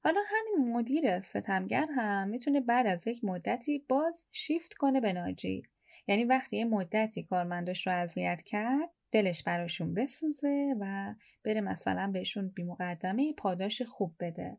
حالا 0.03 0.21
همین 0.27 0.71
مدیر 0.71 1.21
ستمگر 1.21 1.87
هم 1.95 2.27
می‌تونه 2.27 2.61
بعد 2.61 2.87
از 2.87 3.07
یک 3.07 3.23
مدتی 3.23 3.85
باز 3.89 4.27
شیفت 4.31 4.73
کنه 4.73 5.01
به 5.01 5.13
ناجی. 5.13 5.63
یعنی 6.07 6.23
وقتی 6.23 6.57
یه 6.57 6.65
مدتی 6.65 7.23
کارمنداش 7.23 7.87
رو 7.87 7.93
اذیت 7.93 8.41
کرد 8.41 8.89
دلش 9.11 9.43
براشون 9.43 9.93
بسوزه 9.93 10.75
و 10.79 11.15
بره 11.43 11.61
مثلا 11.61 12.11
بهشون 12.13 12.47
بیمقدمه 12.47 13.33
پاداش 13.33 13.81
خوب 13.81 14.15
بده 14.19 14.57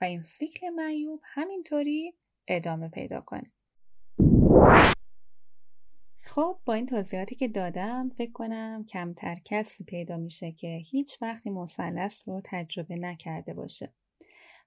و 0.00 0.04
این 0.04 0.22
سیکل 0.22 0.68
معیوب 0.68 1.20
همینطوری 1.24 2.14
ادامه 2.48 2.88
پیدا 2.88 3.20
کنه. 3.20 3.52
خب 6.22 6.58
با 6.64 6.74
این 6.74 6.86
توضیحاتی 6.86 7.34
که 7.34 7.48
دادم 7.48 8.08
فکر 8.08 8.32
کنم 8.32 8.84
کمتر 8.84 9.36
کسی 9.44 9.84
پیدا 9.84 10.16
میشه 10.16 10.52
که 10.52 10.68
هیچ 10.90 11.22
وقتی 11.22 11.50
مثلث 11.50 12.28
رو 12.28 12.40
تجربه 12.44 12.96
نکرده 12.96 13.54
باشه. 13.54 13.92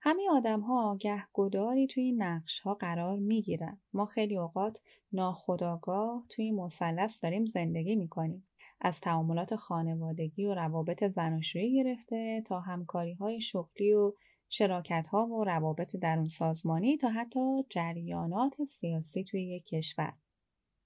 همه 0.02 0.24
آدم 0.32 0.60
ها 0.60 0.98
گداری 1.34 1.88
توی 1.88 2.12
نقش 2.12 2.60
ها 2.60 2.74
قرار 2.74 3.20
می‌گیرن 3.20 3.82
ما 3.94 4.06
خیلی 4.06 4.38
اوقات 4.38 4.82
ناخداگاه 5.12 6.26
توی 6.30 6.52
مثلث 6.52 7.24
داریم 7.24 7.46
زندگی 7.46 7.96
می‌کنیم 7.96 8.48
از 8.82 9.02
تعاملات 9.02 9.56
خانوادگی 9.56 10.46
و 10.46 10.54
روابط 10.54 11.04
زناشویی 11.04 11.84
گرفته 11.84 12.44
تا 12.46 12.60
همکاری 12.60 13.14
های 13.14 13.42
شغلی 13.42 13.94
و 13.94 14.14
شراکت 14.50 15.08
ها 15.08 15.28
و 15.28 15.44
روابط 15.44 15.96
درون 15.96 16.28
سازمانی 16.28 16.98
تا 16.98 17.10
حتی 17.10 17.64
جریانات 17.70 18.64
سیاسی 18.64 19.24
توی 19.24 19.44
یک 19.44 19.66
کشور. 19.66 20.14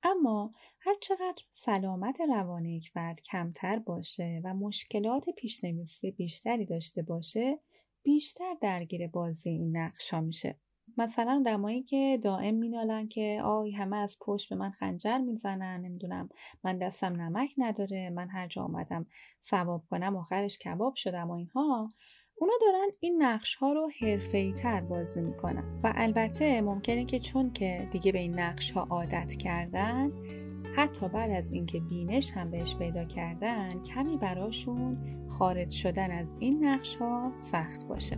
اما 0.03 0.53
هر 0.79 0.95
چقدر 1.01 1.43
سلامت 1.51 2.21
روان 2.21 2.65
یک 2.65 2.89
فرد 2.89 3.21
کمتر 3.21 3.79
باشه 3.79 4.41
و 4.43 4.53
مشکلات 4.53 5.29
پیشنویسی 5.29 6.11
بیشتری 6.11 6.65
داشته 6.65 7.01
باشه 7.01 7.59
بیشتر 8.03 8.53
درگیر 8.61 9.07
بازی 9.07 9.49
این 9.49 9.77
نقش 9.77 10.13
ها 10.13 10.21
میشه. 10.21 10.59
مثلا 10.97 11.43
دمایی 11.45 11.83
که 11.83 12.19
دائم 12.23 12.55
مینالن 12.55 13.07
که 13.07 13.41
آی 13.43 13.71
همه 13.71 13.97
از 13.97 14.17
پشت 14.21 14.49
به 14.49 14.55
من 14.55 14.71
خنجر 14.71 15.17
می‌زنن 15.17 15.81
نمی‌دونم 15.81 16.29
من 16.63 16.77
دستم 16.77 17.21
نمک 17.21 17.53
نداره 17.57 18.09
من 18.09 18.29
هر 18.29 18.47
جا 18.47 18.63
آمدم 18.63 19.05
ثواب 19.43 19.83
کنم 19.89 20.15
آخرش 20.15 20.57
کباب 20.57 20.95
شدم 20.95 21.29
و 21.29 21.33
اینها 21.33 21.93
اونا 22.35 22.53
دارن 22.61 22.87
این 22.99 23.23
نقش 23.23 23.55
ها 23.55 23.73
رو 23.73 23.89
حرفه‌ای 24.01 24.53
تر 24.53 24.81
بازی 24.81 25.21
می‌کنن 25.21 25.81
و 25.83 25.93
البته 25.95 26.61
ممکنه 26.61 27.05
که 27.05 27.19
چون 27.19 27.53
که 27.53 27.87
دیگه 27.91 28.11
به 28.11 28.19
این 28.19 28.39
نقش 28.39 28.71
ها 28.71 28.87
عادت 28.89 29.33
کردن 29.33 30.11
حتی 30.75 31.07
بعد 31.07 31.31
از 31.31 31.51
اینکه 31.51 31.79
بینش 31.79 32.31
هم 32.31 32.51
بهش 32.51 32.75
پیدا 32.75 33.03
کردن 33.03 33.83
کمی 33.83 34.17
براشون 34.17 34.97
خارج 35.29 35.69
شدن 35.69 36.11
از 36.11 36.35
این 36.39 36.65
نقش 36.65 36.95
ها 36.95 37.33
سخت 37.37 37.87
باشه. 37.87 38.17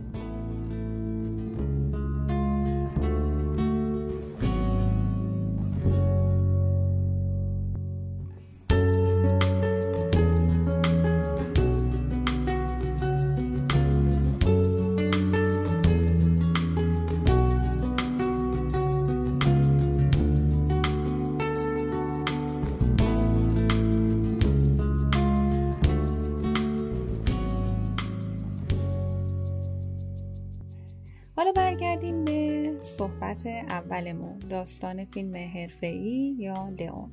حالا 31.36 31.52
برگردیم 31.52 32.24
به 32.24 32.72
صحبت 32.80 33.46
اولمون. 33.46 34.38
داستان 34.38 35.04
فیلم 35.04 35.36
حرفه‌ای 35.36 36.36
یا 36.38 36.68
لئون 36.80 37.10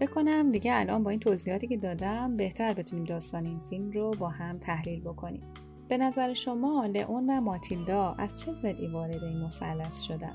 بکنم 0.00 0.50
دیگه 0.50 0.72
الان 0.74 1.02
با 1.02 1.10
این 1.10 1.20
توضیحاتی 1.20 1.66
که 1.66 1.76
دادم 1.76 2.36
بهتر 2.36 2.74
بتونیم 2.74 3.04
داستان 3.04 3.46
این 3.46 3.60
فیلم 3.70 3.90
رو 3.90 4.10
با 4.10 4.28
هم 4.28 4.58
تحلیل 4.58 5.00
بکنیم. 5.00 5.42
به 5.88 5.96
نظر 5.96 6.34
شما 6.34 6.86
لئون 6.86 7.30
و 7.30 7.40
ماتیلدا 7.40 8.12
از 8.12 8.40
چه 8.40 8.52
ضلعی 8.52 8.86
وارد 8.86 9.24
این 9.24 9.44
مثلث 9.44 10.02
شدن؟ 10.02 10.34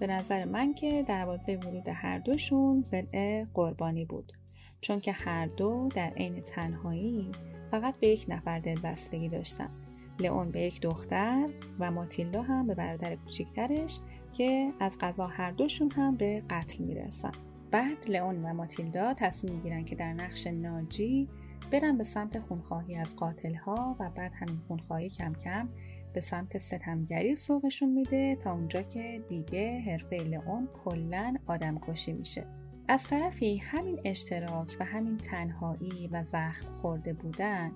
به 0.00 0.06
نظر 0.06 0.44
من 0.44 0.74
که 0.74 1.02
دروازه 1.02 1.56
ورود 1.56 1.88
هر 1.88 2.18
دوشون 2.18 2.82
ضلع 2.82 3.46
قربانی 3.54 4.04
بود. 4.04 4.32
چون 4.80 5.00
که 5.00 5.12
هر 5.12 5.46
دو 5.46 5.88
در 5.94 6.10
عین 6.16 6.40
تنهایی 6.40 7.30
فقط 7.70 7.96
به 7.98 8.08
یک 8.08 8.26
نفر 8.28 8.58
دلبستگی 8.58 9.28
داشتن. 9.28 9.70
لئون 10.18 10.50
به 10.50 10.60
یک 10.60 10.80
دختر 10.80 11.48
و 11.78 11.90
ماتیلدا 11.90 12.42
هم 12.42 12.66
به 12.66 12.74
برادر 12.74 13.16
کوچیکترش 13.16 13.98
که 14.32 14.72
از 14.80 14.98
قضا 15.00 15.26
هر 15.26 15.50
دوشون 15.50 15.90
هم 15.90 16.16
به 16.16 16.42
قتل 16.50 16.84
می‌رسن. 16.84 17.32
بعد 17.70 18.08
لئون 18.08 18.44
و 18.44 18.54
ماتیلدا 18.54 19.14
تصمیم 19.14 19.54
می‌گیرن 19.54 19.84
که 19.84 19.96
در 19.96 20.12
نقش 20.12 20.46
ناجی 20.46 21.28
برن 21.72 21.98
به 21.98 22.04
سمت 22.04 22.38
خونخواهی 22.38 22.96
از 22.96 23.16
قاتلها 23.16 23.96
و 24.00 24.10
بعد 24.10 24.32
همین 24.34 24.60
خونخواهی 24.68 25.10
کم 25.10 25.32
کم 25.32 25.68
به 26.12 26.20
سمت 26.20 26.58
ستمگری 26.58 27.36
سوقشون 27.36 27.88
میده 27.88 28.36
تا 28.36 28.52
اونجا 28.52 28.82
که 28.82 29.24
دیگه 29.28 29.80
حرفه 29.80 30.16
لئون 30.16 30.68
کلا 30.84 31.34
آدم 31.46 31.78
کشی 31.78 32.12
میشه. 32.12 32.46
از 32.88 33.08
طرفی 33.08 33.56
همین 33.56 34.00
اشتراک 34.04 34.76
و 34.80 34.84
همین 34.84 35.16
تنهایی 35.16 36.08
و 36.12 36.24
زخم 36.24 36.74
خورده 36.74 37.12
بودن 37.12 37.72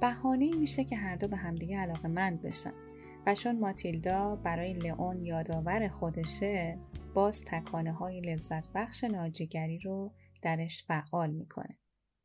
بهانه 0.00 0.56
میشه 0.56 0.84
که 0.84 0.96
هر 0.96 1.16
دو 1.16 1.28
به 1.28 1.36
همدیگه 1.36 1.78
علاقه 1.78 2.08
مند 2.08 2.42
بشن. 2.42 2.72
و 3.26 3.34
چون 3.34 3.58
ماتیلدا 3.58 4.36
برای 4.36 4.72
لئون 4.72 5.24
یادآور 5.24 5.88
خودشه 5.88 6.78
باز 7.14 7.44
تکانه 7.44 7.92
های 7.92 8.20
لذت 8.20 8.68
بخش 8.74 9.04
ناجیگری 9.04 9.78
رو 9.78 10.14
درش 10.42 10.84
فعال 10.84 11.30
می‌کنه. 11.30 11.78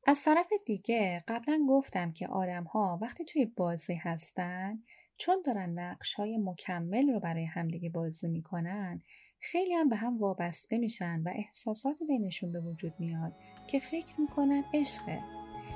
از 0.07 0.23
طرف 0.23 0.47
دیگه 0.65 1.23
قبلا 1.27 1.65
گفتم 1.69 2.11
که 2.11 2.27
آدم 2.27 2.63
ها 2.63 2.99
وقتی 3.01 3.25
توی 3.25 3.45
بازی 3.45 3.95
هستن 3.95 4.83
چون 5.17 5.41
دارن 5.45 5.79
نقش 5.79 6.13
های 6.13 6.37
مکمل 6.37 7.09
رو 7.09 7.19
برای 7.19 7.45
همدیگه 7.45 7.89
بازی 7.89 8.27
می‌کنن 8.27 9.01
خیلی 9.39 9.73
هم 9.73 9.89
به 9.89 9.95
هم 9.95 10.17
وابسته 10.17 10.77
میشن 10.77 11.21
و 11.25 11.29
احساسات 11.35 11.97
بینشون 12.07 12.51
به 12.51 12.61
وجود 12.61 12.93
میاد 12.99 13.33
که 13.67 13.79
فکر 13.79 14.21
می‌کنن 14.21 14.63
عشقه. 14.73 15.34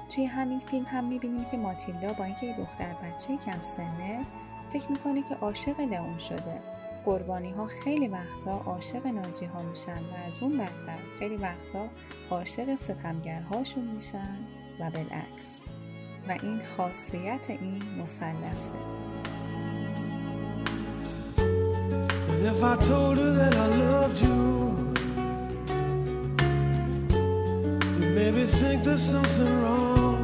توی 0.10 0.26
همین 0.26 0.60
فیلم 0.60 0.86
هم 0.86 1.04
می‌بینیم 1.04 1.45
که 1.45 1.58
ماتیلدا 1.58 2.13
با 2.13 2.24
اینکه 2.24 2.45
یه 2.45 2.58
دختر 2.58 2.93
بچه 2.93 3.38
کم 3.45 3.62
سنه 3.62 4.26
فکر 4.74 4.91
می‌کنه 4.91 5.22
که 5.30 5.36
عاشق 5.36 5.80
لئون 5.80 6.17
شده. 6.17 6.60
قربانی 7.06 7.52
ها 7.52 7.67
خیلی 7.67 8.08
وقتا 8.08 8.52
عاشق 8.52 9.08
ناجی 9.08 9.45
ها 9.45 9.62
میشن 9.62 10.00
و 10.00 10.28
از 10.28 10.43
اون 10.43 10.58
بدتر 10.58 11.00
خیلی 11.19 11.36
وقتا 11.36 11.88
عاشق 12.30 12.76
ستمگرهاشون 12.76 13.84
میشن 13.84 14.38
و 14.80 14.89
بالعکس. 14.89 15.62
و 16.30 16.32
این 16.32 16.60
خاصیت 16.78 17.50
این 17.50 17.84
مثلثه. 18.04 18.74
If 22.50 22.63
I 22.63 22.76
told 22.89 23.17
her 23.17 23.32
that 23.39 23.56
I 23.65 23.67
loved 23.84 24.22
you, 24.22 24.88
maybe 28.19 28.45
think 28.45 28.84
there's 28.84 29.01
something 29.01 29.62
wrong. 29.62 30.17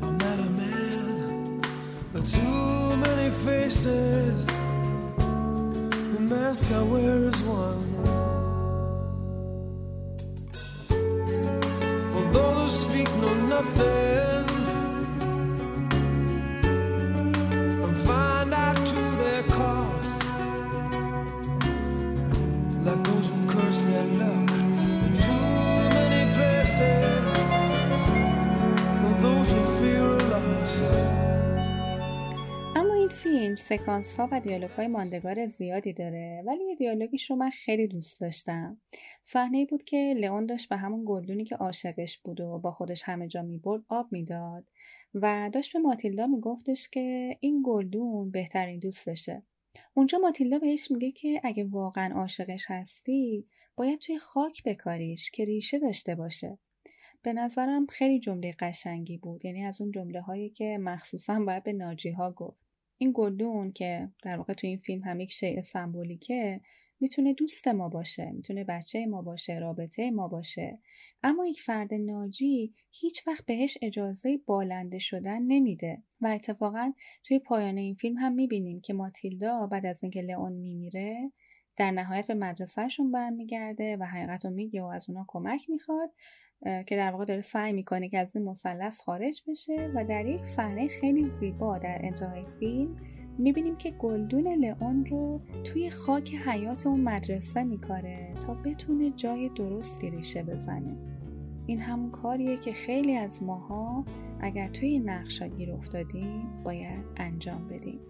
I'm 0.00 0.16
not 0.16 0.38
a 0.48 0.50
man 0.62 1.60
with 2.12 2.26
too 2.32 2.96
many 3.04 3.28
faces. 3.46 4.46
The 6.14 6.20
mask 6.20 6.70
I 6.70 6.82
wear 6.82 7.16
is 7.30 7.40
one. 7.42 7.84
For 12.12 12.24
those 12.36 12.84
who 12.84 12.88
speak 12.88 13.08
know 13.16 13.34
nothing. 13.54 14.15
سکانس 33.86 34.20
ها 34.20 34.28
و 34.32 34.40
دیالوگ 34.40 34.70
های 34.70 34.86
ماندگار 34.86 35.46
زیادی 35.46 35.92
داره 35.92 36.42
ولی 36.46 36.64
یه 36.64 36.74
دیالوگیش 36.76 37.30
رو 37.30 37.36
من 37.36 37.50
خیلی 37.50 37.86
دوست 37.88 38.20
داشتم. 38.20 38.80
صحنه 39.22 39.66
بود 39.66 39.84
که 39.84 40.14
لئون 40.18 40.46
داشت 40.46 40.68
به 40.68 40.76
همون 40.76 41.04
گلدونی 41.06 41.44
که 41.44 41.56
عاشقش 41.56 42.18
بود 42.18 42.40
و 42.40 42.58
با 42.58 42.72
خودش 42.72 43.02
همه 43.04 43.28
جا 43.28 43.42
می‌برد 43.42 43.82
آب 43.88 44.12
می‌داد 44.12 44.64
و 45.14 45.50
داشت 45.52 45.72
به 45.72 45.78
ماتیلدا 45.78 46.26
میگفتش 46.26 46.88
که 46.88 47.36
این 47.40 47.62
گلدون 47.66 48.30
بهترین 48.30 48.78
دوستشه. 48.78 49.42
اونجا 49.94 50.18
ماتیلدا 50.18 50.58
بهش 50.58 50.90
میگه 50.90 51.10
که 51.10 51.40
اگه 51.44 51.64
واقعا 51.64 52.14
عاشقش 52.14 52.66
هستی 52.68 53.46
باید 53.76 53.98
توی 53.98 54.18
خاک 54.18 54.62
بکاریش 54.64 55.30
که 55.30 55.44
ریشه 55.44 55.78
داشته 55.78 56.14
باشه. 56.14 56.58
به 57.22 57.32
نظرم 57.32 57.86
خیلی 57.86 58.20
جمله 58.20 58.54
قشنگی 58.58 59.18
بود 59.18 59.44
یعنی 59.44 59.64
از 59.64 59.80
اون 59.80 59.90
جمله 59.90 60.20
هایی 60.20 60.50
که 60.50 60.78
مخصوصا 60.80 61.40
باید 61.40 61.62
به 61.62 61.72
ناجی 61.72 62.10
ها 62.10 62.32
گفت. 62.32 62.65
این 62.98 63.12
گلدون 63.14 63.72
که 63.72 64.08
در 64.22 64.36
واقع 64.36 64.52
تو 64.54 64.66
این 64.66 64.78
فیلم 64.78 65.02
هم 65.02 65.20
یک 65.20 65.32
شیء 65.32 65.62
سمبولیکه 65.62 66.60
می‌تونه 67.00 67.34
دوست 67.34 67.68
ما 67.68 67.88
باشه 67.88 68.30
می‌تونه 68.30 68.64
بچه 68.64 69.06
ما 69.06 69.22
باشه 69.22 69.58
رابطه 69.58 70.10
ما 70.10 70.28
باشه. 70.28 70.78
اما 71.22 71.46
یک 71.46 71.60
فرد 71.60 71.94
ناجی 71.94 72.74
هیچ 72.90 73.26
وقت 73.26 73.46
بهش 73.46 73.78
اجازه 73.82 74.40
بالنده 74.46 74.98
شدن 74.98 75.42
نمیده. 75.42 76.02
و 76.20 76.26
اتفاقا 76.26 76.92
توی 77.24 77.38
پایان 77.38 77.76
این 77.76 77.94
فیلم 77.94 78.16
هم 78.18 78.32
می‌بینیم 78.32 78.80
که 78.80 78.92
ماتیلدا 78.92 79.66
بعد 79.66 79.86
از 79.86 80.02
اینکه 80.02 80.22
لئون 80.22 80.52
میمیره 80.52 81.32
در 81.76 81.90
نهایت 81.90 82.26
به 82.26 82.34
مدرسهشون 82.34 83.12
برمیگرده 83.12 83.96
و 83.96 84.04
حقیقت 84.04 84.44
رو 84.44 84.50
میگه 84.50 84.82
و 84.82 84.86
از 84.86 85.10
اونا 85.10 85.24
کمک 85.28 85.70
می‌خواد. 85.70 86.10
که 86.64 86.96
در 86.96 87.12
واقع 87.12 87.24
داره 87.24 87.40
سعی 87.40 87.72
می‌کنه 87.72 88.08
که 88.08 88.18
از 88.18 88.36
این 88.36 88.44
مثلث 88.44 89.00
خارج 89.00 89.42
بشه 89.48 89.92
و 89.94 90.04
در 90.04 90.26
یک 90.26 90.44
صحنه 90.44 90.88
خیلی 90.88 91.30
زیبا 91.30 91.78
در 91.78 91.98
انتهای 92.02 92.44
فیلم 92.60 92.96
می‌بینیم 93.38 93.76
که 93.76 93.90
گلدون 93.90 94.48
لئون 94.48 95.06
رو 95.06 95.40
توی 95.64 95.90
خاک 95.90 96.34
حیات 96.34 96.86
اون 96.86 97.00
مدرسه 97.00 97.64
میکاره 97.64 98.34
تا 98.46 98.54
بتونه 98.54 99.10
جای 99.10 99.48
درستی 99.48 100.10
ریشه 100.10 100.42
بزنه. 100.42 100.96
این 101.66 101.80
همون 101.80 102.10
کاریه 102.10 102.56
که 102.56 102.72
خیلی 102.72 103.16
از 103.16 103.42
ماها 103.42 104.04
اگر 104.40 104.68
توی 104.68 104.98
نقشا 104.98 105.46
گیر 105.46 105.72
افتادیم 105.72 106.62
باید 106.64 107.04
انجام 107.16 107.68
بدیم. 107.68 108.00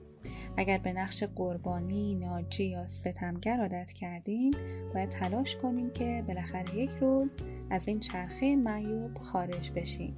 اگر 0.56 0.78
به 0.78 0.92
نقش 0.92 1.22
قربانی، 1.22 2.14
ناجی 2.14 2.64
یا 2.64 2.88
ستمگر 2.88 3.60
عادت 3.60 3.92
کردیم 3.92 4.50
باید 4.94 5.08
تلاش 5.08 5.56
کنیم 5.56 5.90
که 5.90 6.24
بالاخره 6.26 6.76
یک 6.76 6.90
روز 7.00 7.36
از 7.70 7.88
این 7.88 8.00
چرخه 8.00 8.56
معیوب 8.56 9.18
خارج 9.18 9.70
بشیم 9.70 10.16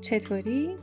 چطوری؟ 0.00 0.76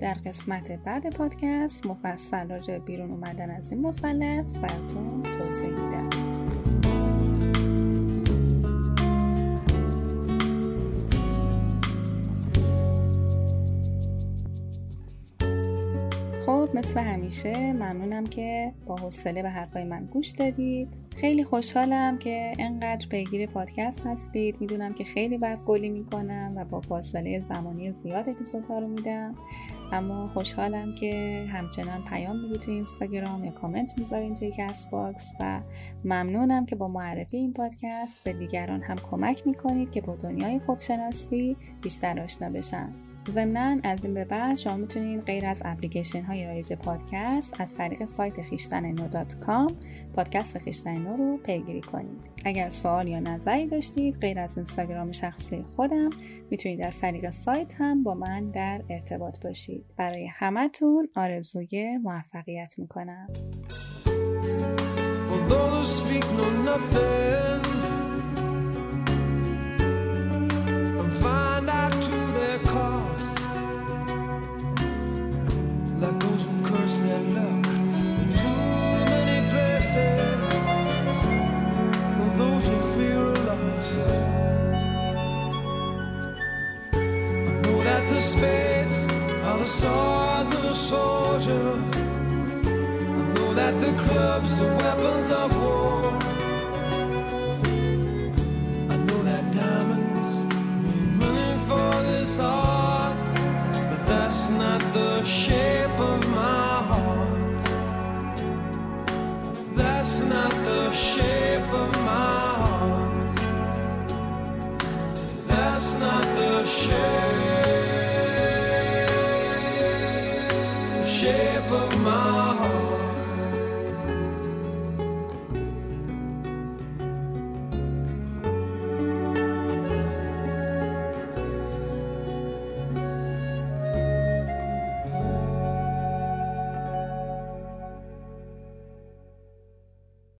در 0.00 0.14
قسمت 0.14 0.72
بعد 0.72 1.14
پادکست 1.14 1.86
مفصل 1.86 2.48
راجع 2.48 2.78
بیرون 2.78 3.10
اومدن 3.10 3.50
از 3.50 3.72
این 3.72 3.80
مثلث 3.80 4.58
براتون 4.58 5.22
توضیح 5.22 5.70
میدم 5.70 6.37
مثل 16.48 17.00
همیشه 17.00 17.72
ممنونم 17.72 18.26
که 18.26 18.72
با 18.86 18.96
حوصله 18.96 19.42
به 19.42 19.50
حرفای 19.50 19.84
من 19.84 20.04
گوش 20.04 20.28
دادید. 20.28 20.88
خیلی 21.16 21.44
خوشحالم 21.44 22.18
که 22.18 22.52
انقدر 22.58 23.06
پیگیر 23.08 23.46
پادکست 23.46 24.06
هستید. 24.06 24.60
می‌دونم 24.60 24.94
که 24.94 25.04
خیلی 25.04 25.38
بد 25.38 25.58
قولی 25.58 25.88
می‌کنم 25.88 26.52
و 26.56 26.64
با 26.64 26.80
فاصله 26.80 27.40
زمانی 27.40 27.92
زیاد 27.92 28.28
اپیزودها 28.28 28.78
رو 28.78 28.88
میدم. 28.88 29.34
اما 29.92 30.28
خوشحالم 30.28 30.94
که 31.00 31.44
همچنان 31.52 32.04
پیام 32.08 32.40
می‌دید 32.40 32.60
توی 32.60 32.74
اینستاگرام 32.74 33.44
یا 33.44 33.50
کامنت 33.50 33.98
می‌ذارین 33.98 34.34
توی 34.34 34.52
Castbox 34.56 35.34
و 35.40 35.60
ممنونم 36.04 36.66
که 36.66 36.76
با 36.76 36.88
معرفی 36.88 37.36
این 37.36 37.52
پادکست 37.52 38.24
به 38.24 38.32
دیگران 38.32 38.82
هم 38.82 38.96
کمک 39.10 39.46
می‌کنید 39.46 39.90
که 39.90 40.00
با 40.00 40.16
دنیای 40.16 40.58
خودشناسی 40.58 41.56
بیشتر 41.82 42.20
آشنا 42.20 42.50
بشن. 42.50 43.07
ضمنا 43.30 43.80
از 43.82 44.04
این 44.04 44.14
به 44.14 44.24
بعد 44.24 44.56
شما 44.56 44.76
می‌تونید 44.76 45.20
غیر 45.20 45.46
از 45.46 45.62
اپلیکیشن 45.64 46.22
های 46.22 46.46
رایج 46.46 46.72
پادکست 46.72 47.60
از 47.60 47.74
طریق 47.74 48.04
سایت 48.04 48.42
خویشتن 48.42 48.86
نو 48.92 49.08
dot 49.08 49.34
com 49.34 49.76
پادکست 50.14 50.58
خویشتن 50.58 50.98
نو 50.98 51.16
رو 51.16 51.36
پیگیری 51.36 51.80
کنید. 51.80 52.20
اگر 52.44 52.70
سوال 52.70 53.08
یا 53.08 53.20
نظری 53.20 53.66
داشتید 53.66 54.16
غیر 54.16 54.38
از 54.38 54.56
اینستاگرام 54.56 55.12
شخصی 55.12 55.64
خودم 55.76 56.10
می‌تونید 56.50 56.82
از 56.82 57.00
طریق 57.00 57.30
سایت 57.30 57.74
هم 57.78 58.02
با 58.02 58.14
من 58.14 58.50
در 58.50 58.82
ارتباط 58.90 59.44
باشید. 59.44 59.84
برای 59.96 60.26
همتون 60.26 61.08
آرزوی 61.14 61.98
موفقیت 61.98 62.74
می‌کنم. 62.78 63.28
their. 72.64 73.28
Like 76.00 76.18
those 76.20 76.44
who 76.46 76.54
curse 76.62 76.98
their 77.00 77.20
luck 77.36 77.66
in 78.20 78.28
too 78.40 78.58
many 79.12 79.38
places. 79.50 80.64
Or 82.20 82.30
those 82.36 82.64
who 82.68 82.78
fear 82.94 83.22
a 83.26 83.34
loss. 83.48 83.92
I 86.92 86.96
know 87.62 87.78
that 87.82 88.02
the 88.08 88.20
spades 88.20 89.06
are 89.44 89.58
the 89.58 89.66
swords 89.66 90.50
of 90.54 90.64
a 90.64 90.72
soldier. 90.72 91.68
I 92.70 93.32
know 93.34 93.50
that 93.54 93.74
the 93.80 93.92
clubs 94.04 94.60
are 94.60 94.74
weapons 94.76 95.30
of 95.30 95.57